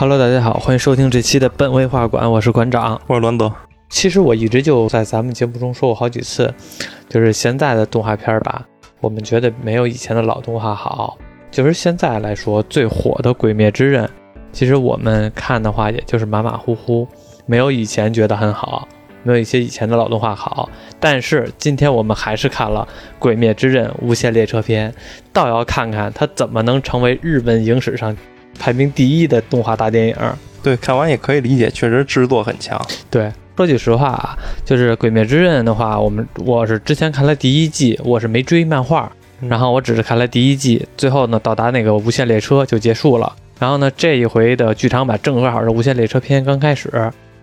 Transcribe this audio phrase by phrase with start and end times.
[0.00, 3.52] Hello，大家好，欢迎收听这期的本位画馆，我是馆长，我是栾德。
[3.88, 6.54] 其实我一直就在咱们节目中说过好几次，
[7.08, 8.64] 就是现在的动画片吧，
[9.00, 11.18] 我们觉得没有以前的老动画好。
[11.50, 14.04] 就是现在来说最火的《鬼灭之刃》，
[14.52, 17.04] 其实我们看的话，也就是马马虎虎，
[17.44, 18.86] 没有以前觉得很好，
[19.24, 20.70] 没有一些以前的老动画好。
[21.00, 22.86] 但是今天我们还是看了
[23.18, 24.92] 《鬼灭之刃：无限列车篇》，
[25.32, 28.16] 倒要看看它怎么能成为日本影史上
[28.58, 30.16] 排名第一的动画大电影。
[30.62, 32.80] 对，看完也可以理解，确实制作很强。
[33.10, 39.10] 对，说句实话啊，就是《鬼灭之刃》的话，我们我是之前看了第一季，我是没追漫画。
[39.48, 43.32] 然后我只是看了第一季，最后呢到达那个无限列车就结束了。
[43.60, 46.90] 然后呢这一回的剧场版正好是无限列车篇刚开始，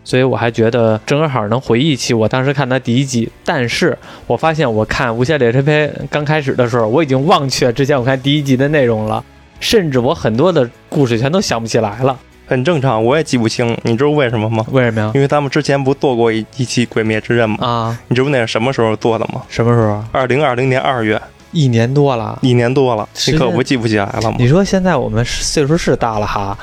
[0.04, 3.32] 所以我还觉得正好能回忆起我当时看的第一季。
[3.46, 9.24] 但是我发现我看无限列车篇刚开始的时候，我已经忘却之前我看第一集的内容了，
[9.60, 12.18] 甚至我很多的故事全都想不起来了。
[12.48, 14.64] 很正常，我也记不清，你知道为什么吗？
[14.72, 15.12] 为什么呀？
[15.16, 17.58] 因为咱们之前不做过一一期《鬼灭之刃》吗？
[17.68, 19.42] 啊，你知道那是什么时候做的吗？
[19.50, 20.04] 什么时候？
[20.12, 21.20] 二零二零年二月。
[21.52, 24.36] 一年多了，一年多了，你可不记不起来了吗？
[24.38, 26.56] 你说现在我们岁数是大了哈，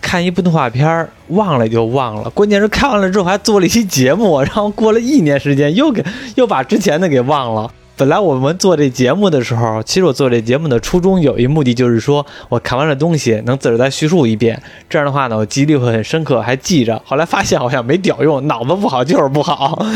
[0.00, 6.04] 看一部动画片儿忘了就忘了，关键是看完了之后还做了一期节目，然后过了一年时间又给
[6.34, 7.72] 又把之前的给忘了。
[8.02, 17.00] 本来我们做这节目的时候，其实我做这节目的初衷有一目的，就是说我看完了东西能自个儿再叙述一遍，这样的话呢，我记忆力会很深刻，还记着。
[17.06, 19.86] 后来发现好像没屌用，脑子不好就是不好。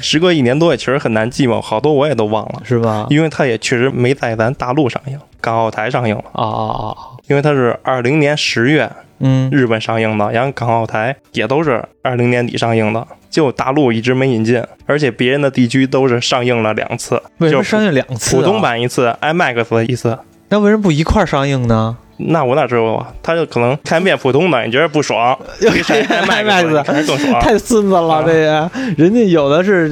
[0.00, 3.08] 时隔一年多也确实很难记嘛，好多我也都忘了，是吧？
[3.10, 6.24] 因为它也确实没在咱大陆上映，港澳台上映了。
[6.32, 6.96] 啊啊啊！
[7.28, 13.06] 因为它是二零年十月，嗯，日本上映的，然后港澳台也都是二零年底上映的。
[13.30, 18.34] 就大陆一直没引进，而且别人的地区都是上映了两次，为什么上映两次？
[18.34, 20.18] 普通版一次，IMAX 一次，
[20.50, 21.96] 那为什么不一块上映呢？
[22.16, 23.06] 那我哪知道啊？
[23.22, 28.22] 他就可能看遍普通的，你觉得不爽，又看 IMAX，更爽， 太孙子了！
[28.26, 29.88] 这个人家有的是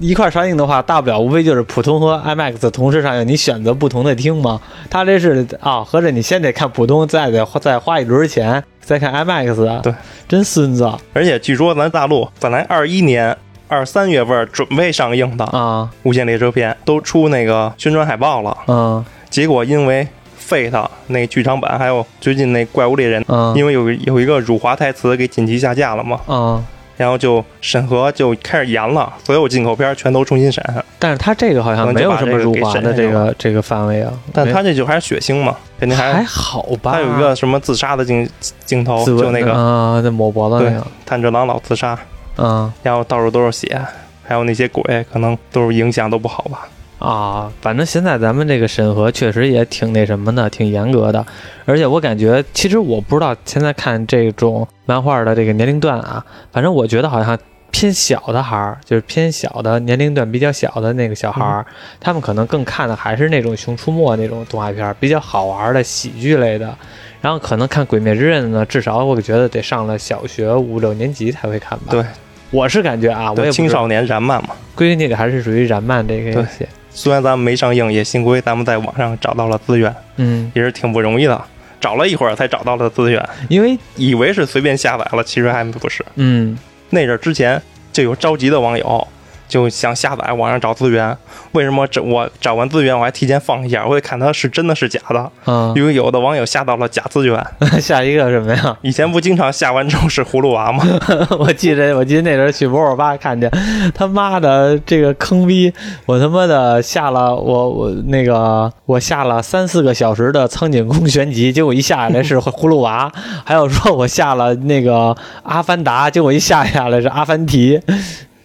[0.00, 4.60] 一块上映的话，大不了无非就是普通和 IMAX 同时上映，你选择不同的厅嘛。
[4.88, 8.62] 他这是啊，合着你先得看普通，再得再花一轮钱。
[8.80, 9.94] 再看 IMAX，对，
[10.28, 10.86] 真孙子！
[11.14, 13.34] 而且据说咱大陆本来二一年
[13.66, 19.02] 二三月份准备上映的啊，《无限列车篇》都出那个宣传海报了，嗯，
[19.34, 20.06] 结果因为
[20.40, 26.64] Fate 那剧场版，还有最近那《怪物猎人》，嗯，因为有有一个辱华台词给紧急下架了嘛，嗯。
[26.96, 30.64] 然后就审核就开始严了，所有进口片全都重新审。
[31.00, 34.12] 但是他这个好像没有什么辱华的这个这个范围啊。
[34.32, 36.92] 但他这就还是血腥嘛，肯定还还好吧。
[36.92, 38.30] 他有一个什么自杀的镜
[38.64, 41.98] 镜头，就那个啊，那抹脖子那个炭治郎老自杀，
[42.36, 43.76] 嗯，然后到处都是血，
[44.22, 46.68] 还有那些鬼，可能都是影响都不好吧。
[47.04, 51.24] 啊，反正现在咱们这个审核确实也挺那什么的，挺严格的。
[51.66, 57.38] 而且我感觉，其实我不知道现在看这种漫画的这个年龄段啊，反正我觉得好像
[57.70, 61.66] 偏小的孩儿，就是偏小的年龄段比较小的那个小孩儿，
[62.00, 66.74] 他们可能更看的还是那种《熊出没》那种动画片，比较好玩的喜剧类的。
[67.20, 71.86] 然后可能看《鬼灭之刃》呢，至少我觉得得上了小学五六年级才会看吧。
[71.90, 72.04] 对，
[72.50, 76.66] 我是感觉啊，我也青少年燃漫嘛，归根结底还是属于燃漫这个游戏。
[76.94, 81.44] 虽然咱们没上映，也幸亏咱们在网上找到了资源，嗯，也是挺不容易的，
[81.80, 86.56] 找了一会儿才找到了资源，因为以为是随便下载了，其实还不是，嗯，
[86.90, 87.60] 那阵之前
[87.92, 89.08] 就有着急的网友。
[89.54, 91.16] 就想下载网上找资源，
[91.52, 95.30] 为什么这我找完资源我还提前放一下，我得看它是真的是假的。
[95.46, 97.40] 嗯，因为有的网友下到了假资源。
[97.80, 98.76] 下一个什么呀？
[98.82, 100.84] 以前不经常下完之后是葫芦娃吗？
[101.38, 103.48] 我记得我记得那阵去博尔巴看见，
[103.94, 105.72] 他妈的这个坑逼，
[106.04, 113.08] 我他妈的下了我我那个我下了三四个小时的苍井空全集，结果一下来是葫芦娃。
[113.46, 117.80] 还有说我下了那个阿凡达，结果一下下来是阿凡提。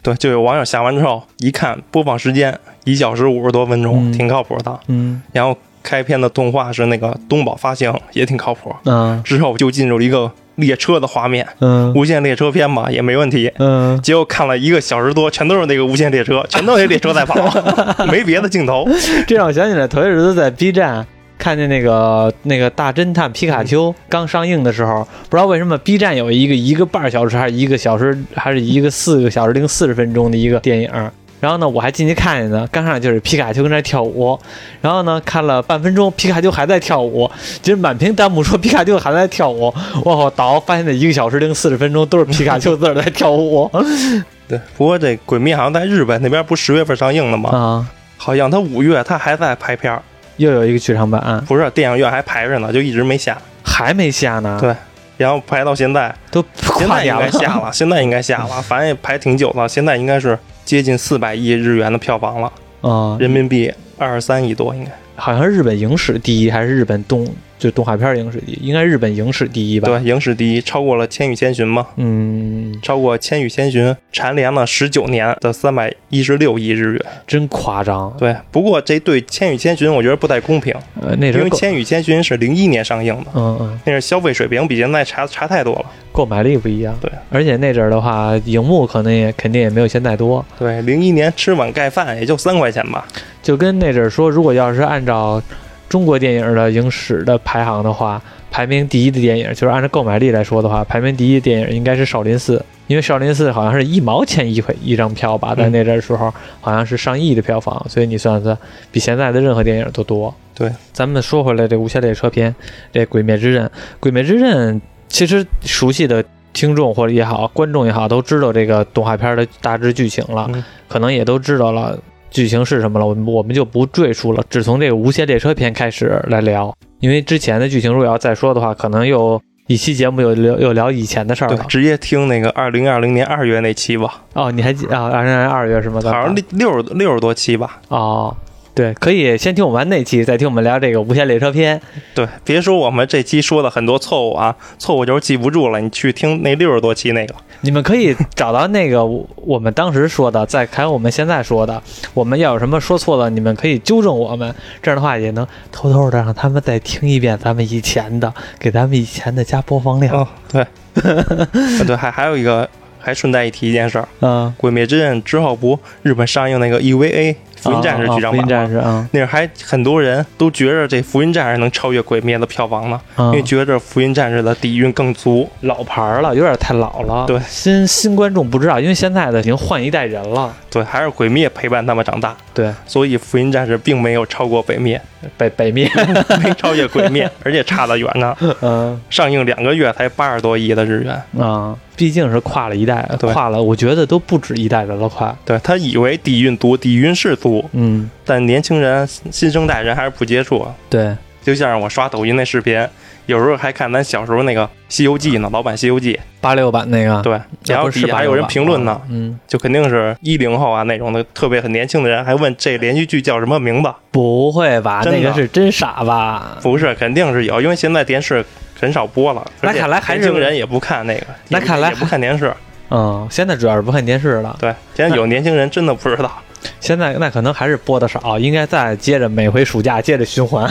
[0.01, 4.79] 对，就有网友下完之后一看播放时间一小时五十多分钟，挺靠谱的。
[4.87, 8.73] 嗯，然后开篇的动画是那个东宝发行，也挺靠谱。
[8.85, 11.47] 嗯，之后就进入了一个列车的画面。
[11.59, 13.51] 嗯，无限列车篇嘛，也没问题。
[13.57, 17.35] 嗯，结果看了一个小时多，全都是那个无限列车，全都是列车在跑，
[18.11, 18.87] 没别的镜头。
[19.27, 21.05] 这让我想起来头些日子在 B 站。
[21.39, 30.91] 看见那个那个大侦探皮卡丘刚上映的时候，不知道为什么 B 站有一个一个半小时还是一个小时还是一个四个小时零四十分钟的一个电影，
[31.39, 34.37] 然后呢我还进去看见呢，刚上就是皮卡丘跟那跳舞，
[34.81, 37.31] 然后呢看了半分钟，皮卡丘还在跳舞，
[37.61, 43.71] 其实满屏弹幕说皮卡丘还在跳舞，我靠，倒发现那一个小时零四十分钟都是皮卡丘自在跳舞。
[44.49, 47.49] 对，不过这鬼灭好像在日本那边不十月份上映的吗？
[47.51, 47.87] 啊，
[48.17, 50.03] 好像他五月他还在拍片儿。
[50.39, 54.57] 又有一个剧场版，不是电影院还排着呢，就一直没下，还没下呢。
[54.59, 54.73] 对，
[55.17, 56.43] 然后排到现在，都
[56.77, 57.15] 现在应。
[57.19, 62.51] 该下了， 现在应该下了，反正也排挺久了，现在应该是接近四百亿日元的票房了，
[62.83, 64.91] 嗯，人民币二十三亿多应该。
[65.17, 67.27] 好像是日本影史第一，还是日本动
[67.59, 68.67] 就动画片影史第一？
[68.67, 69.89] 应该日本影史第一吧？
[69.89, 77.01] 对，影史第一，超过了《千与千寻》嘛，嗯，超过《千与千寻》，蝉联了十九年的三百一十六亿日元。
[77.27, 78.11] 真夸张。
[78.17, 85.85] 对，不过这对《千与千寻》我觉得不太公平，呃，那因为《千与千寻》是零一年上映的，嗯嗯，那是消费水平比现在差差太多了。
[86.11, 86.97] 购买力不一样。
[87.01, 90.43] 对，而且那阵儿的话，荧幕可能也肯定也没有现在多。
[90.57, 93.05] 对，零一年吃碗盖饭也就三块钱吧。
[93.43, 95.41] 就跟那阵儿说，如果要是按照
[95.89, 102.57] 中国电影的影史的排行的话，排名第一的电影，就是按照购买力来说的话，排名第一的电影应该是《少林寺》，
[102.87, 108.57] 因为《少林寺》好像是一毛钱一回一张票吧，在那阵儿时候好像是上亿的票房，所以你算算，
[108.91, 110.33] 比现在的任何电影都多。
[110.53, 112.51] 对，咱们说回来，这《无限列车篇》，
[112.93, 113.65] 这《鬼灭之刃》，
[113.99, 114.75] 《鬼灭之刃》
[115.07, 116.23] 其实熟悉的。
[116.51, 121.97] 听众或者也好，观众也好，都知道这个动画片的大致剧情了，嗯可能也都知道了
[122.29, 126.75] 剧情是什么了，我们我们就不赘述了，只从这个无限列车篇开始来聊。
[126.99, 131.65] 因为之前的剧情如果要再说的话，可能又一期节目又聊又聊以前的事儿对了，。
[131.67, 135.09] 直接听那个二零二零年二月那期吧，哦，你还记啊？
[135.09, 136.01] 二零二二月是吗？
[136.03, 137.79] 好像六六十六十多期吧。
[137.87, 138.35] 哦，
[138.79, 141.81] 对，可以先听我们那期，再听我们聊这个无限列车篇。
[142.15, 145.81] 对，别说我们这期说的很多错误啊，错误就是记不住了。
[145.81, 151.83] 你去听那六十多期那个，你们可以找到那个我我们当时说的，再看我们现在说的。
[152.13, 154.55] 我们要有什么说错了，你们可以纠正我们。
[154.81, 160.15] 这样的话，也能偷偷的让他们再听一遍咱们以前的，给咱们以前的加播放量。
[160.15, 168.47] 哦，对，啊 对，还还有一个，还顺带一提一件事儿，嗯，《鬼灭之刃》之后不日本上映那个 EVA 福音战士剧场版吗？
[168.47, 175.49] 战士啊，那还很多人都觉着这福音战士能超越鬼灭的票房呢，因因为觉着福音战士的底蕴更足。
[175.61, 177.25] 老牌儿了，有点太老了。
[177.25, 180.53] 对新新观众不知道，因为现在的已经换一代人了。
[180.69, 185.01] 对，还是鬼灭陪伴他们长大，对，所以福音战士并没有超过北灭，
[185.37, 185.89] 北北灭，
[186.43, 188.35] 没超越鬼灭，而且差得远呢。
[188.61, 195.35] 嗯上映两个月才八十多亿的日元，啊，毕竟是跨了一代，对跨了，我觉得都不止一代人了，快。
[195.43, 200.65] 对他以为底蕴足，底蕴是足，嗯，但年轻人、新生代人还是不接触。
[200.89, 201.13] 对，
[201.43, 202.87] 就像我刷抖音那视频，
[203.25, 213.93] 有时候还看咱小时候那个《西游记》呢，老版《西游记八六版那个》，，对，然后是底下还有人评论呢，嗯，就肯定是一零后啊那种的，特别很年轻的人，还问这连续剧叫什么名字？
[214.09, 215.01] 不会吧？
[215.03, 216.57] 那个是真傻吧？
[216.61, 218.45] 不是，肯定是有，因为现在电视
[218.79, 222.53] 很少播了，那看来还是年轻人也不看那个，也那看来也不看电视。
[222.89, 224.57] 嗯，现在主要是不看电视了。
[224.59, 226.41] 对，现在有年轻人真的不知道，
[226.79, 230.67] 现在那可能还是播的少，应该再接着每回暑假接着循环，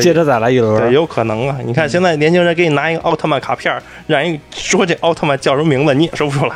[0.00, 0.92] 接着再来一对，轮。
[0.92, 1.56] 有可能啊。
[1.64, 3.74] 你看现在年轻人给你拿一个奥特曼卡片，
[4.06, 6.54] 让人说这奥特曼叫什么名字，你也说不出来，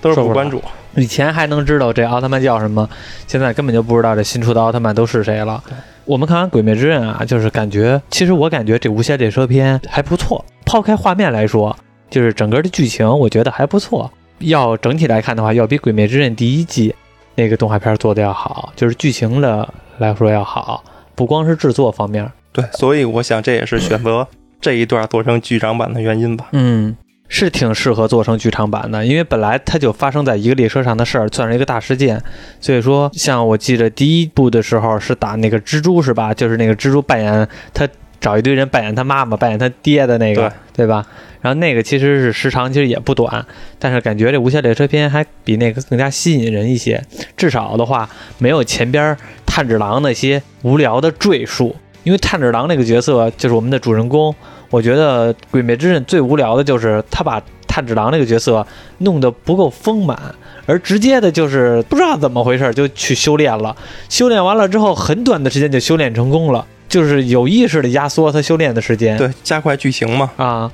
[0.00, 0.62] 都是不关注。
[0.96, 2.88] 以前还能知道这奥特曼叫什么，
[3.26, 5.62] 现在根本就不知道这新出的奥特曼都是谁了。
[6.04, 10.44] 我们看完《鬼灭之刃》啊，就是感觉，其实我感觉这《无限列车篇》还不错。
[10.66, 11.76] 抛开画面来说，
[12.08, 14.10] 就是整个的剧情，我觉得还不错。
[14.40, 16.94] 要整体来看的话，要比《鬼灭之刃》第一季
[17.36, 20.82] 那个动画片做的要好，就是剧情的来说要好，
[21.14, 22.28] 不光是制作方面。
[22.52, 24.26] 对，所以我想这也是选择
[24.60, 26.48] 这一段做成剧场版的原因吧。
[26.52, 26.96] 嗯，
[27.32, 32.20] 是挺适合做成剧场版的，因为本来它就发生在一个列车上的事儿，算是一个大事件。
[32.60, 36.34] 所以说，像我记得第一部的时候是打那个蜘蛛是吧？
[36.34, 37.88] 就是那个蜘蛛扮演他
[38.20, 41.06] 找一堆人扮演他妈妈、扮演他爹的那个，对吧？
[41.40, 43.46] 然后那个其实是时长其实也不短，
[43.78, 47.00] 但是感觉这《无限列车篇》还比那个更加吸引人一些。
[47.36, 54.34] 至少的话，没有前边炭治郎那些无聊的赘述，因为炭治郎那个角色就是我们的主人公。
[54.70, 58.66] 我觉得《鬼灭之刃》最无聊的就是他把炭治郎那个角色
[58.98, 60.18] 弄得不够丰满，
[60.66, 63.76] 而直接的就是不知道怎么回事就去修炼了。
[64.08, 69.16] 修炼完了之后，很短的时间就修炼成功了，就是有意识的压缩他修炼的时间。
[69.16, 70.30] 对，加快剧情嘛。
[70.36, 70.70] 啊，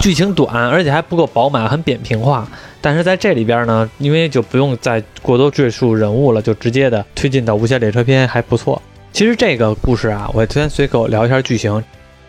[0.00, 2.48] 剧情短，而且还不够饱满，很扁平化。
[2.80, 8.80] 但是在这里边呢，因为就不用再过多赘述人物了，就直接的推进到无限列车篇，还不错。
[9.12, 11.82] 其实这个故事啊，我先随口聊一下剧情。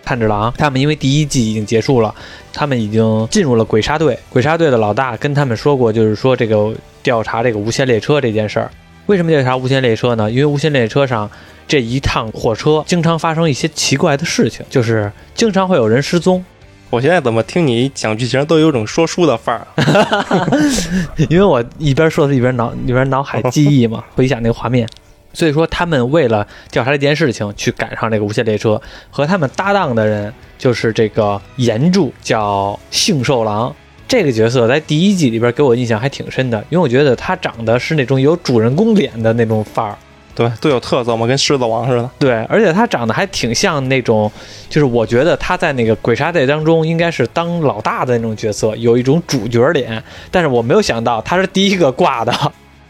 [0.03, 2.13] 炭治郎他们因为第一季已经结束了，
[2.53, 4.17] 他们已经进入了鬼杀队。
[4.29, 8.71] 鬼杀队的老大跟他们说过，就是说这个调查这个无限列车这件事儿。
[9.07, 10.29] 为什么调查无限列车呢？
[10.29, 11.29] 因为无限列车上
[11.67, 16.43] 这一趟火车经常发生一些奇怪的事情，就是经常会有人失踪。
[16.89, 19.65] 我现在怎么听你讲剧情都有种说书的范儿？
[21.29, 24.87] 因为我一边说一边脑一边脑海记忆嘛，回想那个画面。
[25.33, 33.73] 所以说，他们为了调查这件事情，去赶上这个无限列车，和他们搭档的人就是这个岩柱，叫幸寿郎。
[34.07, 39.97] 这个角色在第一季里边给我印象还挺深的，因为我觉得他长得是那种有主人公脸的那种范儿。
[40.33, 42.09] 对，都有特色嘛，跟狮子王似的。
[42.17, 44.31] 对，而且他长得还挺像那种，
[44.69, 50.01] 就是我觉得他在那个鬼杀队当中应该是当老大的那种角色，有一种主角脸。
[50.29, 52.33] 但是我没有想到他是第一个挂的，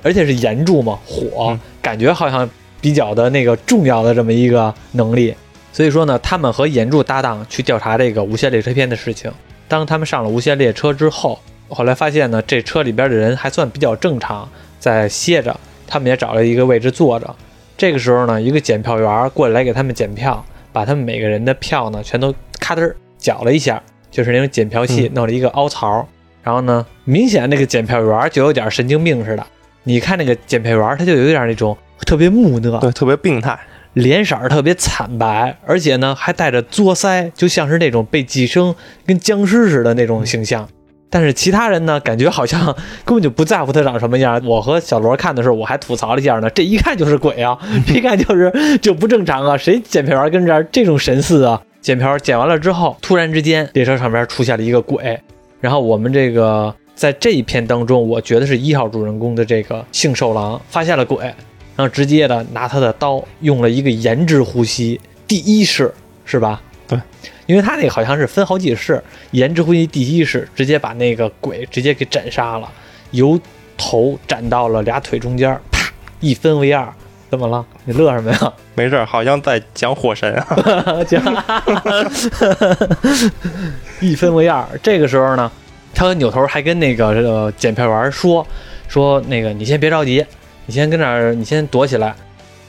[0.03, 5.33] 而且是岩柱嘛，火，嗯感觉好像比较的那个重要的这么一个能力。
[5.73, 9.31] 所以说呢，他们和岩柱搭档去调查这个无限列车篇的事情。
[9.67, 14.47] 当他们上了无限列车之后，后来发现呢，这车里边的人还算比较正常，
[14.79, 15.57] 在歇着。
[15.87, 17.35] 他们也找了一个位置坐着。
[17.77, 26.07] 这个时候呢，一个检票员过来给他们检票，把他们每个人的票呢全都咔噔儿搅了一下，就是那种检票器弄了一个凹槽。
[26.43, 29.45] 然后呢，明显那个检票员就有点神经病似的。
[29.83, 33.57] 你看那个检票员，他就有点那种特别木讷，对，特别病态。
[33.93, 38.73] 脸色儿特别惨白，而且呢还带着作腮，就像是那种被寄生
[39.05, 40.65] 跟僵尸似的那种形象。
[41.09, 42.73] 但是其他人呢，感觉好像
[43.03, 44.41] 根本就不在乎他长什么样。
[44.45, 51.61] 我和小罗看的时候，我还吐槽了一下呢，这一看就是鬼啊，这 一看就是就不正常啊，谁检票员跟这儿这种神似啊？
[51.81, 55.19] 检票检完了之后，突然之间列车上边出现了一个鬼，
[55.59, 61.25] 然后我们这个在这一篇当中，我觉得是一号主人公的这个杏寿郎发现了鬼，
[61.75, 65.91] 然后直接的拿他的刀用了一个延之呼吸第一式，
[66.25, 66.61] 是吧？
[66.87, 67.01] 对，
[67.47, 72.69] 因为他那个好像是分好几式，延之呼吸第一式直接把那个鬼直接给斩杀了，
[73.09, 73.39] 由
[73.75, 76.87] 头斩到了俩腿中间，啪一分为二。
[77.31, 77.65] 怎么了？
[77.85, 78.53] 你乐什么呀？
[78.75, 81.01] 没事儿，好像在讲火神啊。
[81.09, 81.19] 讲
[83.99, 84.63] 一分为二。
[84.83, 85.51] 这个时候呢，
[85.93, 88.45] 他扭头还跟那个这个检票员说
[88.87, 90.25] 说那个你先别着急，
[90.65, 92.15] 你先跟那儿，你先躲起来。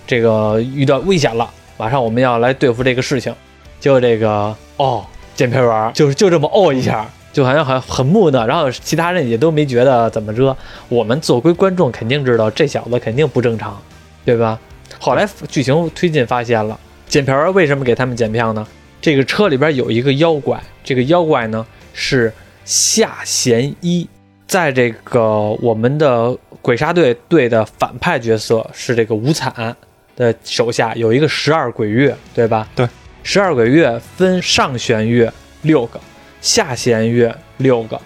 [0.07, 3.35] 这个遇到危险了，马上我们要来对付这个事情。
[3.81, 7.09] 结果这个哦，检票员就是就这么哦一下。
[7.33, 10.55] 就好像很很木讷，然后其他人也都没觉得怎么着。
[10.91, 13.81] 我们作为观众肯定知道这小子肯定不正常，
[14.23, 14.61] 对吧？
[14.99, 18.67] 后来剧情推进发现了，检票员为什么给他们检票呢？
[19.01, 22.31] 这个车里边有一个妖怪，这个妖怪呢是
[22.65, 24.09] 夏贤一，
[24.47, 29.77] 在这个我们的鬼杀队队的反派角色是这个无惨
[30.15, 32.69] 的手下有一个十二鬼月，对吧？
[32.77, 32.89] 对，
[33.23, 36.01] 十二鬼月分上弦月六个，
[36.41, 38.01] 下弦月六个，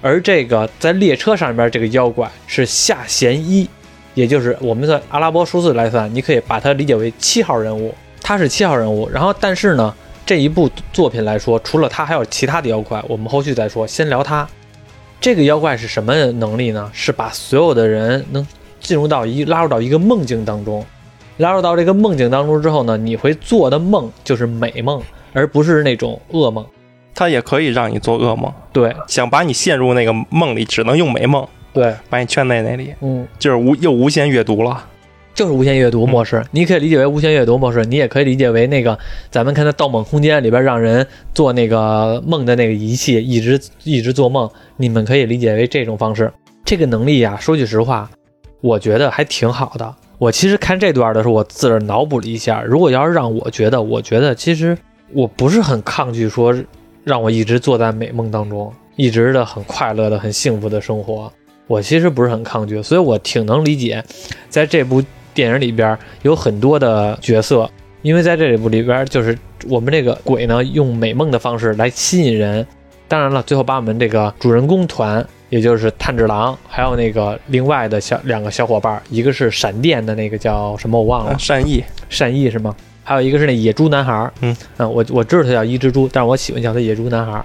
[0.00, 3.68] 而这个在列车上边这个妖怪是下弦一，
[4.14, 9.08] 也就是我们的阿拉伯数字来算，你可以把它理解为七号人物，他是七号人物。
[9.08, 13.86] 然后，但是呢，这一部作品来说，除了他还有其他的妖怪，我们后续再说。
[13.86, 14.48] 先聊他，
[15.20, 16.90] 这个妖怪是什么能力呢？
[16.92, 18.46] 是把所有的人能
[18.80, 20.84] 进入到一拉入到一个梦境当中，
[21.38, 25.02] 拉入到这个梦境当中之后呢，你会做的梦就是美梦，
[25.32, 26.64] 而不是那种噩梦。
[27.14, 34.82] 他也可以让你做噩梦，对想把你陷入那个梦里，只能用美梦对，把你圈在那里，嗯，就是无又无限阅读了。
[35.34, 38.98] 就是无限阅读模式，你可以理解为无限阅读模式，你也可以理解为那个
[39.30, 46.32] 咱们看的《盗梦空间》里边让人做那个梦的那个仪器，一直一直做梦，你们可以理解为这种方式。
[46.64, 48.10] 这个能力呀、说句实话，
[48.60, 49.94] 我觉得还挺好的。
[50.18, 54.76] 我其实看这段的时候，我自个儿脑补了一下，如果要是让我觉得，我觉得其实
[55.12, 56.54] 我不是很抗拒说
[57.04, 61.32] 让我一直坐在美梦当中，一直的很快乐的、很幸福的生活。
[61.66, 64.04] 我其实不是很抗拒，所以我挺能理解，
[64.48, 65.02] 在这部
[65.34, 67.70] 电影里边有很多的角色，
[68.02, 69.36] 因为在这里部里边，就是
[69.68, 72.66] 我们这个鬼呢，用美梦的方式来吸引人。
[73.08, 82.74] 当然了，最后把我们这个主人公团，也就是炭治郎，还有那个另外的小两个小伙伴，一个是闪电的那个叫什么我忘了啊，善意，善意是吗？
[83.04, 87.44] 还有一个是那野猪男孩儿，嗯我我知道他叫一只猪，但是我喜欢叫他野猪男孩儿。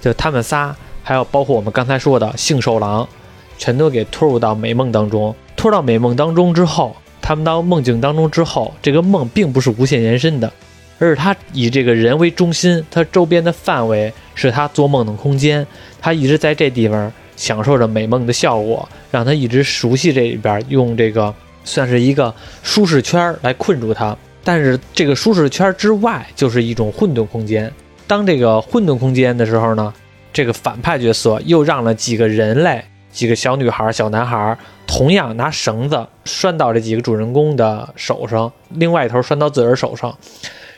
[0.00, 3.08] 就他们仨，还有包括我们刚才说的杏寿郎，
[3.56, 5.34] 全都给拖入到美梦当中。
[5.56, 10.52] 拖到美梦当中之后，他们到梦境当中之后，这个梦并不是无限延伸的，
[10.98, 15.66] 而是他以这个人为中心，他周边的范围是他做梦的空间，
[16.00, 22.32] 他一直在这地方享受着美梦的效果，让他一直熟悉这里边，用这个算是一个
[22.62, 24.16] 舒适圈来困住他。
[24.44, 27.70] 但是这个舒适圈之外就是一种混沌空间。
[28.06, 29.92] 当这个混沌空间的时候呢，
[30.32, 32.84] 这个反派角色又让了几个人类、
[33.16, 40.14] 几个小女孩、小男孩，同样拿绳子拴到这几个主人公的手上，另外一头拴到自个儿手上，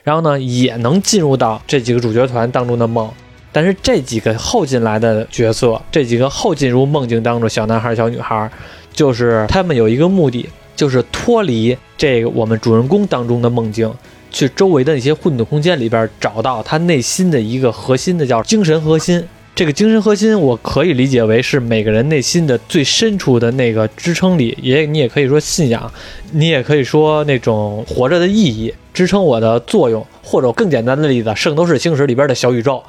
[0.04, 3.11] 然后呢也能进入到这几个主角团当中的梦。
[3.50, 8.49] 但是这几个后进来的角色，这几个后进入梦境当中小男孩、小女孩，
[8.92, 13.92] 就是他们有一个目的，就是脱离这个我们主人公当中的梦境，
[14.30, 19.26] 去周围的那些混沌空间里边找到他内心的一个核心的叫精神核心。
[19.59, 25.93] 这个精神核心，我可以理解为是每个人内心的最深处的那个支撑力，也你也可以说信仰，
[26.31, 32.81] 你也可以说那种活着的意义，支撑我的作用，或者更简单的例子，《圣斗士星矢》里边的小宇宙，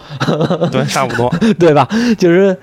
[0.72, 1.90] 对，差不多，对吧？
[2.20, 2.56] 就是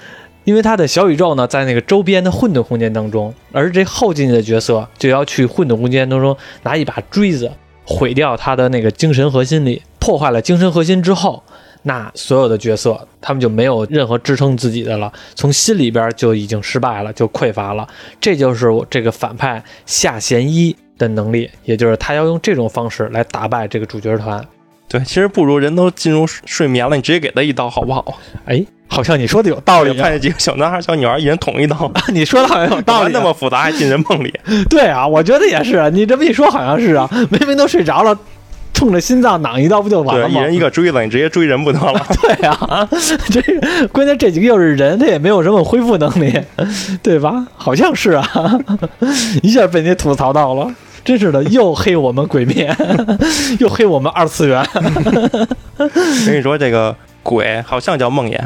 [0.44, 7.50] 因为他的小宇宙呢，在那个周边的混沌空间当中，而这后进的角色就要去混沌空间当中拿一把锥子
[7.84, 11.42] 毁掉他的那个精神核心里，破坏了精神核心之后。
[11.88, 17.86] 那所有的角色，他们就没有任何支撑自己的了，从心里边就已经失败了，就匮乏了。
[18.20, 24.44] 这就是我这个反派夏贤一的能力，也就是他要用这种方式来打败这个主角团。
[24.88, 28.18] 对，其实不如人都进入睡眠了，你直接给他一刀好不好？
[28.46, 29.96] 哎，好像你说的有道理。
[29.96, 33.12] 看见几个小男孩、小女孩，一人捅一刀，你说的好像有 道理。
[33.12, 34.34] 那么复杂还进人梦里？
[34.68, 35.88] 对啊，我觉得也是。
[35.92, 38.18] 你这么一说，好像是啊，明明都睡着了。
[38.76, 40.38] 冲着心脏攮一刀不就完了吗？
[40.38, 42.06] 一人一个锥子，你直接追人不得了。
[42.20, 42.86] 对啊，
[43.32, 43.40] 这
[43.88, 46.38] 关键这几个又是人，他也没有什么恢复能力，
[47.02, 47.46] 对吧？
[47.56, 48.30] 好像是啊，
[49.42, 50.70] 一下被你吐槽到了，
[51.02, 52.76] 真是的，又黑我们鬼面，
[53.58, 54.62] 又黑我们二次元。
[56.26, 58.38] 跟你说，这个鬼好像叫梦魇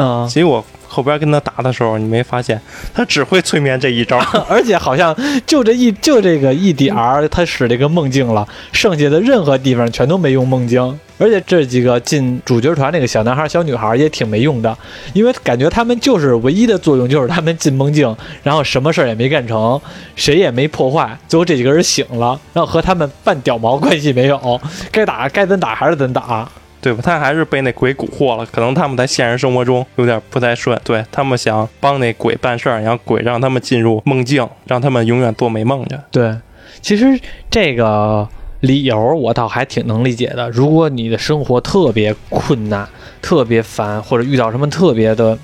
[0.00, 0.64] 啊，其实我。
[0.94, 2.60] 后边跟他打的时候，你没发现
[2.94, 10.98] 他只会催眠这一招， 而且好像就这一就这个一点儿，他使这个梦境了，剩下的任何地方全都没用梦境。
[11.16, 14.76] 而且这几个进主角团那个小男孩、小女孩也挺没用的，
[15.12, 19.80] 因为感觉他们就是唯一的作用就是他们进梦境，然后什么事儿也没干成，
[20.16, 24.60] 谁也没破坏，最后这几个人醒了，然后和他们半屌毛关系没有，
[24.90, 26.48] 该打该怎打还是怎打。
[26.84, 27.00] 对吧？
[27.02, 30.78] 他还是被那鬼蛊惑了，可能他们在现实生活中有点不太顺。
[30.84, 35.96] 对他们想帮那鬼办事儿，然后鬼让他们进入梦境，让他们永远做美梦去。
[36.10, 36.36] 对，
[36.82, 37.18] 其实
[37.50, 38.28] 这个
[38.60, 40.50] 理由我倒还挺能理解的。
[40.50, 42.86] 如果你的生活特别困难、
[43.22, 45.38] 特别烦，或者遇到什么特别的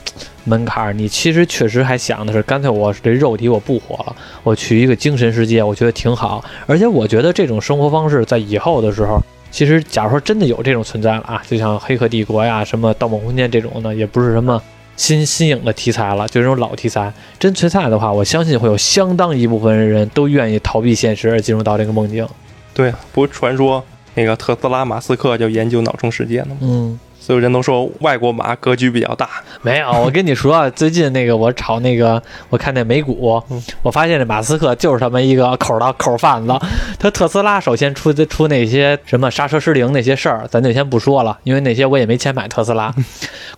[0.45, 6.45] 门槛，你其实确实还想的是，干脆我这肉体我不活了，我去一个精神世界，我觉得挺好。
[6.67, 9.19] 而且我觉得这种生活方式在以后的时候。
[9.51, 14.63] 其实，假如说真的有这种存在了啊，就像《黑客帝国》呀、什么《盗梦空间》这种呢，也不是什么
[14.97, 17.13] 新新颖的题材了，就这种老题材。
[17.39, 22.27] 真存在的话，我相信会有相当一部分人都愿意逃避现实而进入到这个梦境。
[22.73, 23.85] 对，不是传说
[24.15, 26.57] 那个特斯拉马斯克就研究脑中世界呢吗？
[26.61, 27.01] 嗯。
[27.21, 29.29] 所有人都说外国马格局比较大，
[29.61, 29.93] 没有。
[29.93, 33.41] 我跟你说，最近那个我炒那个，我看那美股，
[33.83, 36.53] 我发现这马斯克就是他妈一个口的口贩子。
[36.99, 42.93] 他特斯拉首先出出那些什么刹车失灵那些事儿，咱就先不说了，因为那些我也没钱买特斯拉。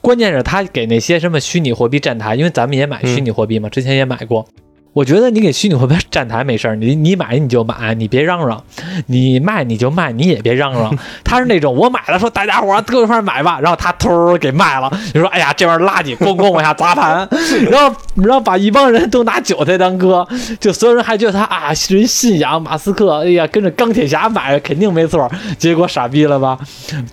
[0.01, 4.45] 关键是他给那些什么虚拟货币站台，因为咱们也买虚拟货币嘛，之前也买过。
[4.93, 8.59] 我觉得你给虚拟货币站台没事儿，你你买你就买，你别嚷嚷；
[9.07, 10.95] 你卖你就卖，你也别嚷嚷。
[11.25, 14.93] 他是那种我买了，说大家伙儿一块买吧，然后他偷给卖了。
[15.15, 17.27] 你说哎呀，这玩意儿垃圾，咣咣往下砸盘，
[17.71, 20.29] 然后然后把一帮人都拿韭菜当哥，
[20.61, 25.27] 就所有人还觉得他啊人信仰马斯克，哎呀跟着钢铁侠买肯定没错，
[25.59, 26.59] 结果傻逼了吧？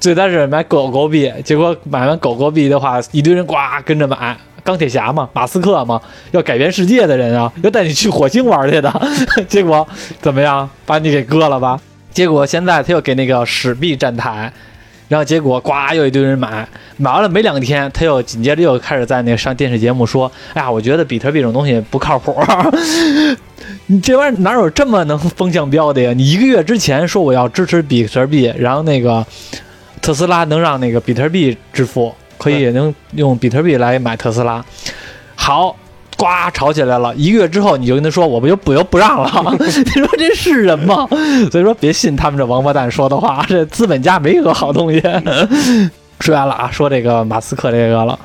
[0.02, 4.36] 最开始买狗狗币，结果买完狗狗币的话，一堆人呱跟着买。
[4.63, 8.91] 钢铁侠嘛，马斯克嘛，要改变世界的人啊，要带你去火星玩去的，
[9.48, 9.88] 结果
[10.22, 10.69] 怎么样？
[10.86, 11.80] 把你给割了吧？
[12.12, 14.52] 结果现在他又给那个史币站台，
[15.08, 16.67] 然后结果呱又一堆人买，
[16.98, 22.36] 买完了没两天，他又紧接着又开始在那上电视节目说：“哎呀，我觉得比特币这种东西不靠谱，
[23.88, 26.13] 你这玩意儿哪有这么能风向标的呀？
[26.13, 29.26] 你一个月之前说我要支持比特币，然后那个
[30.02, 34.65] 特斯拉能让那个比特币支付。”可以能用比特币来买特斯拉，
[35.36, 35.75] 好，
[36.17, 37.13] 呱吵起来了。
[37.15, 39.30] 一个月之后，你就跟他说，我不就不又不让了。
[39.60, 41.06] 你说这是人吗？
[41.52, 44.99] 所以说别信他们这王八蛋说的话，这资本家没一个好东西。
[46.19, 48.17] 说完了啊，说这个马斯克这个了。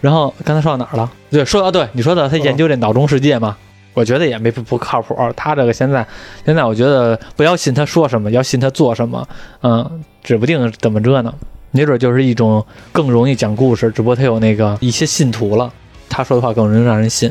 [0.00, 1.10] 然后刚才说到哪儿了？
[1.30, 3.56] 对，说到对，你说的他研究这脑中世界嘛，
[3.94, 5.16] 我觉得也没不靠谱。
[5.34, 6.06] 他这个现在
[6.44, 9.26] 现在，我觉得不要信他说什么，要信他做什么。
[9.62, 11.32] 嗯，指不定怎么着呢。
[11.70, 15.72] 没准就是一种更容易讲故事，只不过他有那个一些信徒了，
[16.08, 17.30] 他说的话更容易让人信。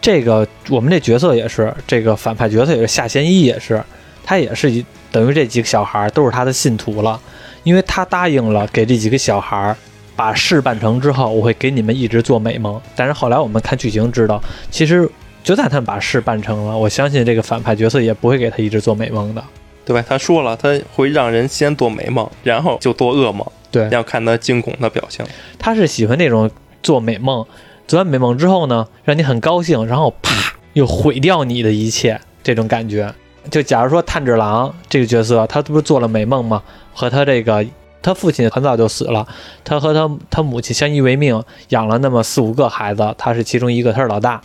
[0.00, 3.82] 这个我们这角色也是，这个反派角色也是夏贤一也是，
[4.22, 7.20] 他也是等于这几个小孩都是他的信徒了，
[7.64, 9.74] 因为他答应了给这几个小孩
[10.14, 12.80] 把事办成之后，我会给你们一直做美梦。
[12.94, 14.40] 但是后来我们看剧情知道，
[14.70, 15.08] 其实
[15.42, 19.42] 就算他们把事办成了，我相信这个反派角色也不会给他一直做美梦的。
[19.86, 20.04] 对吧？
[20.06, 23.46] 他说了，他会让人先做美梦，然后就做噩梦。
[23.70, 25.24] 对，要看他惊恐的表情。
[25.58, 26.50] 他是喜欢那种
[26.82, 27.46] 做美梦，
[27.86, 32.20] 做完美梦之后呢，让你很高兴，然后啪又毁掉你的一切。
[32.42, 33.12] 这种感觉。
[33.50, 36.62] 就假如说炭治郎这个角色，他不是做了美梦吗？
[36.92, 37.64] 和他这个
[38.02, 39.26] 他父亲很早就死了，
[39.62, 44.40] 他和他他母亲相依为命，养了那么四五个孩子，他是其中一个，他是老大。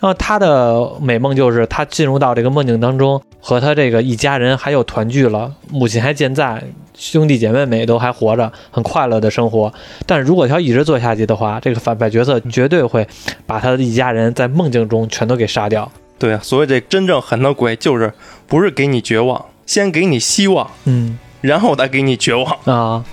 [0.00, 6.62] 然后他的美梦就是他进入到这个梦境当中，和他这个一家人还有团聚了，母亲还健在，
[6.96, 9.70] 兄弟姐妹们也都还活着，很快乐的生活。
[10.06, 13.06] 但是如果他要一直做下去的话，这个反派角色绝对会
[13.46, 15.90] 把他的一家人在梦境中全都给杀掉。
[16.18, 18.10] 对啊，所谓这真正狠的鬼，就是
[18.46, 22.56] 不是给你绝望，先给你希望，嗯然后再给你绝望。
[22.64, 23.04] 啊，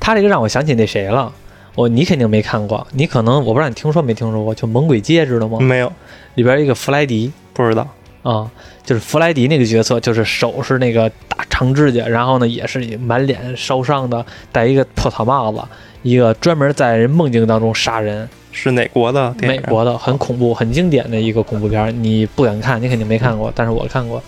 [0.00, 1.30] 他这个让我想起那谁了。
[1.74, 5.58] 我你肯定没看过，你可能我不知道你听说没听说过，就《猛鬼街》知道吗？
[5.58, 5.90] 没有，
[6.34, 7.88] 里边一个弗莱迪不知道。
[8.22, 8.48] 啊，
[8.84, 15.60] 就是弗莱迪那个角色，就是手是那个大长指甲，然后呢也是满脸烧伤的，戴一个破草帽子，
[16.04, 19.34] 一个专门在人梦境当中杀人，是哪国的？
[19.40, 21.92] 美国的，很恐怖、很经典的一个恐怖片。
[22.00, 24.22] 你不敢看，你肯定没看过，但是我看过，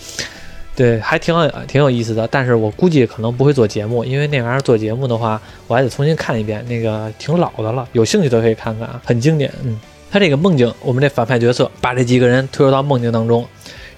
[0.75, 2.27] 对，还挺有挺有意思的。
[2.27, 7.88] 但是我估计可能不会做节目，因为那玩意儿做节目的话，我还得重新看一遍，那个挺老的了。
[7.93, 9.49] 有兴趣的可以看看啊，很经典。
[9.62, 9.79] 嗯，
[10.14, 13.44] 他这个梦境，我们这反派角色把这几个人推入到梦境当中，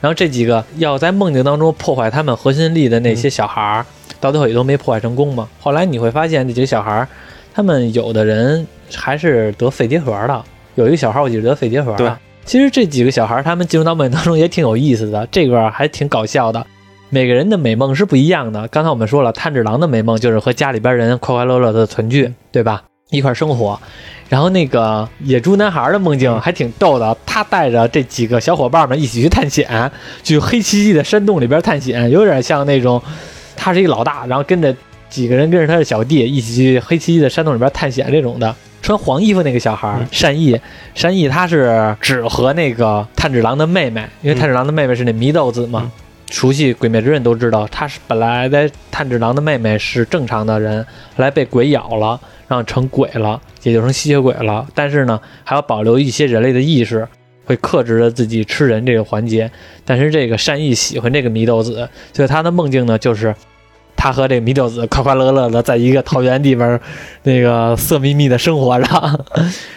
[0.00, 3.86] 然后这几个要在梦境当中破坏他们核心力的那些小孩儿，
[4.18, 5.46] 到最后也都没破坏成功嘛。
[5.60, 7.08] 后来你会发现，这几个小孩儿，
[7.52, 10.42] 他们有的人还是得肺结核的，
[10.76, 12.10] 有一个小孩儿我记得得肺结核对。
[12.46, 16.66] 其实这几个小孩儿他们进入到梦境当中也挺有意思的，这个还挺搞笑的。
[17.10, 18.66] 每个人的美梦是不一样的。
[18.68, 22.84] 刚才我们说了，炭治郎的美梦就是和家里边人快快乐乐的团聚，对吧？
[23.10, 23.78] 一块儿生活。
[24.28, 29.90] 然后那个野猪男孩的梦境还挺逗的，他带着这几个小伙伴们一起去探险，
[30.24, 33.00] 去黑漆漆的山洞里边探险，有点像那种
[33.54, 34.74] 他是一老大，然后跟着
[35.08, 38.54] 几个人跟着他的小弟一起去黑漆漆的山洞里边探险这种的。
[38.82, 40.60] 穿黄衣服那个小孩儿善意，
[40.94, 45.90] 善意他是只和那个炭治郎的妹妹，因为炭治郎的妹妹是那祢豆子嘛。
[46.30, 54.66] 熟悉《鬼灭之刃》都知道，他是本来在炭治郎的妹妹是正常的人，后来被鬼咬了，然后成鬼了，也就成吸血鬼了。
[54.74, 57.06] 但是呢，还要保留一些人类的意识，
[57.44, 59.50] 会克制着自己吃人这个环节。
[59.84, 63.32] 但是这个善意喜欢这个祢豆子，所以他的梦境呢，就是
[63.96, 66.78] 他和这个祢豆子快快乐乐的在一个桃园地方，
[67.22, 69.24] 那个色眯眯的生活着。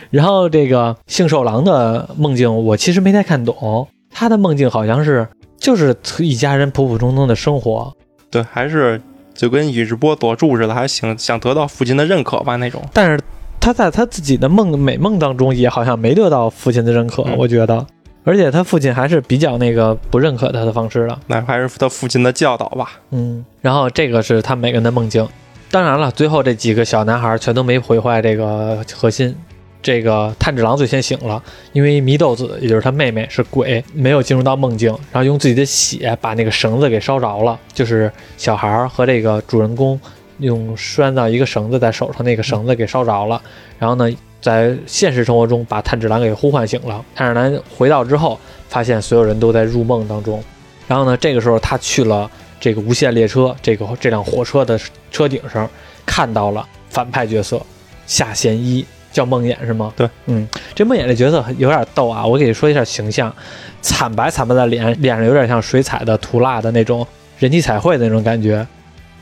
[0.10, 5.28] 然后这个杏寿郎的梦境，我其实没太看懂，他的梦境好像是。
[5.60, 7.94] 就是一家人普普通通的生活，
[8.32, 9.02] 对，还是
[9.34, 12.82] 就跟宇智波佐助似的，还想想得到父亲的认可吧那种。
[12.94, 13.20] 但是
[13.60, 17.86] 他在他自己的梦美梦当中，也好像没得到父亲的认可，嗯我觉得。
[18.26, 23.00] 而且他父亲还是比较那个不认可他的方式的，那还是他父亲的教导吧。
[23.12, 23.44] 嗯。
[23.62, 25.28] 然后这个是他每个人的梦境，
[25.72, 29.36] 当然了，最后这几个小男孩全都没毁坏这个核心。
[29.82, 40.00] 这个炭治郎最先醒了，因为祢豆子，也就是他妹妹是鬼，没有进入到梦境，然后用自己的血把那个绳子给烧着了，就是小孩儿和这个主人公
[40.40, 43.42] 用拴到一个绳子在手上，那个绳子给烧着了。
[43.78, 47.04] 然后呢，在现实生活中把炭治郎给呼唤醒了。
[47.16, 48.38] 炭治郎回到之后，
[48.68, 50.44] 发现所有人都在入梦当中。
[50.90, 54.78] 然后呢，这个时候他去了这个无限列车这个这辆火车的
[55.10, 55.70] 车顶上，
[56.06, 57.62] 看到了反派角色
[58.06, 58.86] 下弦一。
[59.12, 59.92] 叫梦魇是吗？
[59.96, 63.34] 对，嗯，这梦魇这角色有点逗啊，我给你说一下形象，
[63.82, 67.06] 惨白惨白的脸，脸上有点像水彩的涂蜡的那种
[67.38, 68.66] 人体彩绘的那种感觉。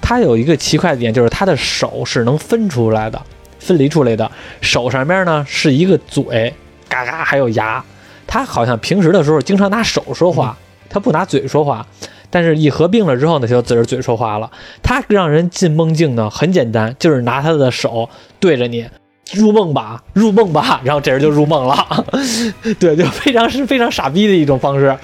[0.02, 3.22] 他有一个奇怪的点，就是他的手是能分出来的，
[3.60, 4.30] 分离出来的。
[4.62, 6.54] 手上面呢是一个嘴，
[6.88, 7.84] 嘎嘎还有牙。
[8.26, 10.58] 他好像平时的时候经常拿手说话，
[10.90, 11.86] 他不拿嘴说话。
[12.30, 14.52] 但是，一合并了之后呢，就自个儿嘴说话了。
[14.84, 18.86] 他让人进梦境呢，很简单，就是拿他的手对着你。
[19.34, 22.06] 入梦吧，入梦吧， 然后这人就入梦了，
[22.80, 24.96] 对，就非常是非常傻逼的一种方式，